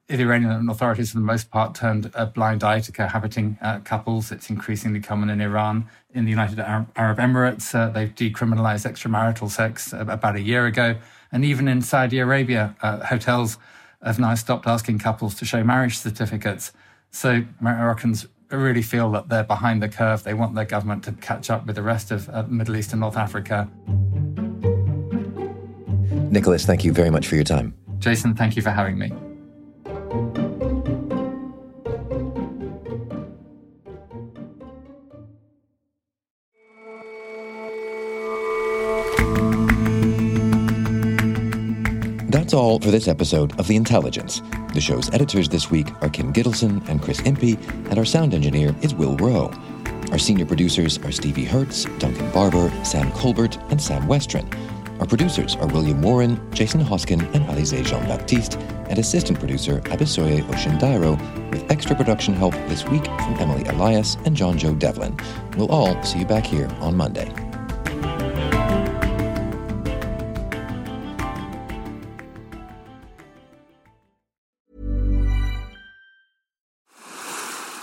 The 0.08 0.22
Iranian 0.22 0.70
authorities, 0.70 1.12
for 1.12 1.18
the 1.18 1.24
most 1.24 1.50
part, 1.50 1.76
turned 1.76 2.12
a 2.14 2.26
blind 2.26 2.64
eye 2.64 2.82
to 2.82 2.92
cohabiting 2.92 3.58
uh, 3.62 3.80
couples. 3.80 4.32
It's 4.32 4.50
increasingly 4.50 5.00
common 5.00 5.30
in 5.30 5.40
Iran. 5.40 5.88
In 6.14 6.26
the 6.26 6.30
United 6.30 6.60
Arab, 6.60 7.18
Emirates, 7.18 7.74
uh, 7.74 7.90
they've 7.90 8.14
decriminalized 8.14 8.86
extramarital 8.90 9.50
sex 9.50 9.94
about 9.94 10.36
a 10.36 10.42
year 10.42 10.66
ago. 10.66 10.98
And 11.32 11.46
even 11.46 11.68
in 11.68 11.82
Saudi 11.82 12.20
Arabia, 12.20 12.76
uh, 12.82 13.06
hotels 13.06 13.58
have 14.04 14.20
now 14.20 14.36
stopped 14.36 14.68
asking 14.68 15.00
couples 15.00 15.36
to 15.36 15.46
show 15.46 15.64
marriage 15.64 15.98
certificates. 15.98 16.74
So 17.10 17.46
Moroccans 17.62 18.28
really 18.52 18.82
feel 18.82 19.10
that 19.12 19.30
they're 19.30 19.44
behind 19.44 19.82
the 19.82 19.90
curve. 19.90 20.24
They 20.24 20.34
want 20.34 20.54
their 20.54 20.66
government 20.66 21.04
to 21.06 21.14
catch 21.14 21.50
up 21.50 21.66
with 21.66 21.76
the 21.76 21.82
rest 21.82 22.12
of 22.12 22.30
uh, 22.30 22.44
Middle 22.44 22.76
East 22.76 22.92
and 22.92 23.02
North 23.02 23.18
Africa. 23.18 23.70
Nicholas, 26.34 26.66
thank 26.66 26.84
you 26.84 26.92
very 26.92 27.12
much 27.12 27.28
for 27.28 27.36
your 27.36 27.44
time. 27.44 27.76
Jason, 28.00 28.34
thank 28.34 28.56
you 28.56 28.62
for 28.64 28.72
having 28.72 28.98
me. 28.98 29.10
That's 42.30 42.54
all 42.54 42.80
for 42.80 42.90
this 42.90 43.08
episode 43.08 43.58
of 43.60 43.68
The 43.68 43.76
Intelligence. 43.76 44.42
The 44.74 44.82
show's 44.82 45.12
editors 45.14 45.48
this 45.48 45.70
week 45.70 45.88
are 46.02 46.10
Kim 46.10 46.34
Gittleson 46.34 46.88
and 46.90 47.00
Chris 47.00 47.22
Impey, 47.22 47.60
and 47.90 48.00
our 48.00 48.06
sound 48.06 48.34
engineer 48.34 48.76
is 48.82 48.96
Will 48.96 49.16
Rowe. 49.18 49.54
Our 50.12 50.18
senior 50.18 50.48
producers 50.48 50.98
are 51.00 51.12
Stevie 51.12 51.46
Hertz, 51.46 51.86
Duncan 52.00 52.30
Barber, 52.32 52.72
Sam 52.84 53.12
Colbert, 53.12 53.58
and 53.70 53.80
Sam 53.80 54.04
Westron. 54.08 54.73
Our 55.04 55.08
producers 55.08 55.58
are 55.58 55.68
William 55.68 56.02
Warren, 56.02 56.40
Jason 56.54 56.80
Hoskin, 56.80 57.20
and 57.36 57.46
Alize 57.48 57.84
Jean 57.84 58.04
Baptiste, 58.04 58.58
and 58.88 58.98
assistant 58.98 59.38
producer 59.38 59.82
Abisoye 59.82 60.42
Oshindairo, 60.44 61.20
with 61.52 61.70
extra 61.70 61.94
production 61.94 62.34
help 62.34 62.54
this 62.70 62.88
week 62.88 63.04
from 63.04 63.36
Emily 63.38 63.66
Elias 63.66 64.16
and 64.24 64.34
John 64.34 64.58
Joe 64.58 64.74
Devlin. 64.74 65.20
We'll 65.58 65.70
all 65.74 66.02
see 66.04 66.20
you 66.20 66.26
back 66.26 66.46
here 66.46 66.70
on 66.80 66.96
Monday. 66.96 67.28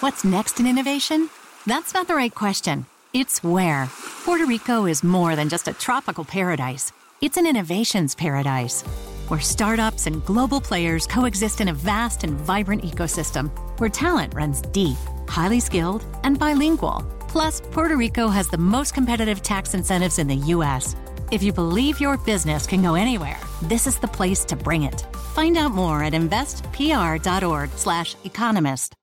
What's 0.00 0.24
next 0.24 0.58
in 0.58 0.66
innovation? 0.66 1.28
That's 1.66 1.92
not 1.92 2.08
the 2.08 2.14
right 2.14 2.34
question. 2.34 2.86
It's 3.12 3.44
where. 3.44 3.90
Puerto 4.24 4.46
Rico 4.46 4.86
is 4.86 5.02
more 5.02 5.34
than 5.34 5.48
just 5.48 5.66
a 5.66 5.72
tropical 5.72 6.24
paradise, 6.24 6.92
it's 7.20 7.36
an 7.36 7.46
innovations 7.46 8.14
paradise. 8.14 8.80
Where 9.28 9.40
startups 9.40 10.06
and 10.06 10.24
global 10.24 10.58
players 10.60 11.06
coexist 11.06 11.60
in 11.60 11.68
a 11.68 11.72
vast 11.72 12.24
and 12.24 12.34
vibrant 12.34 12.82
ecosystem, 12.82 13.50
where 13.78 13.90
talent 13.90 14.34
runs 14.34 14.62
deep, 14.62 14.96
highly 15.28 15.60
skilled, 15.60 16.04
and 16.24 16.36
bilingual. 16.38 17.04
Plus, 17.28 17.60
Puerto 17.60 17.96
Rico 17.96 18.28
has 18.28 18.48
the 18.48 18.58
most 18.58 18.94
competitive 18.94 19.42
tax 19.42 19.74
incentives 19.74 20.18
in 20.18 20.28
the 20.28 20.36
U.S. 20.36 20.96
If 21.30 21.42
you 21.42 21.52
believe 21.52 22.00
your 22.00 22.16
business 22.18 22.66
can 22.66 22.82
go 22.82 22.94
anywhere, 22.94 23.38
this 23.62 23.86
is 23.86 23.98
the 23.98 24.08
place 24.08 24.44
to 24.46 24.56
bring 24.56 24.84
it. 24.84 25.02
Find 25.34 25.58
out 25.58 25.72
more 25.72 26.02
at 26.02 26.14
investpr.org/economist. 26.14 28.94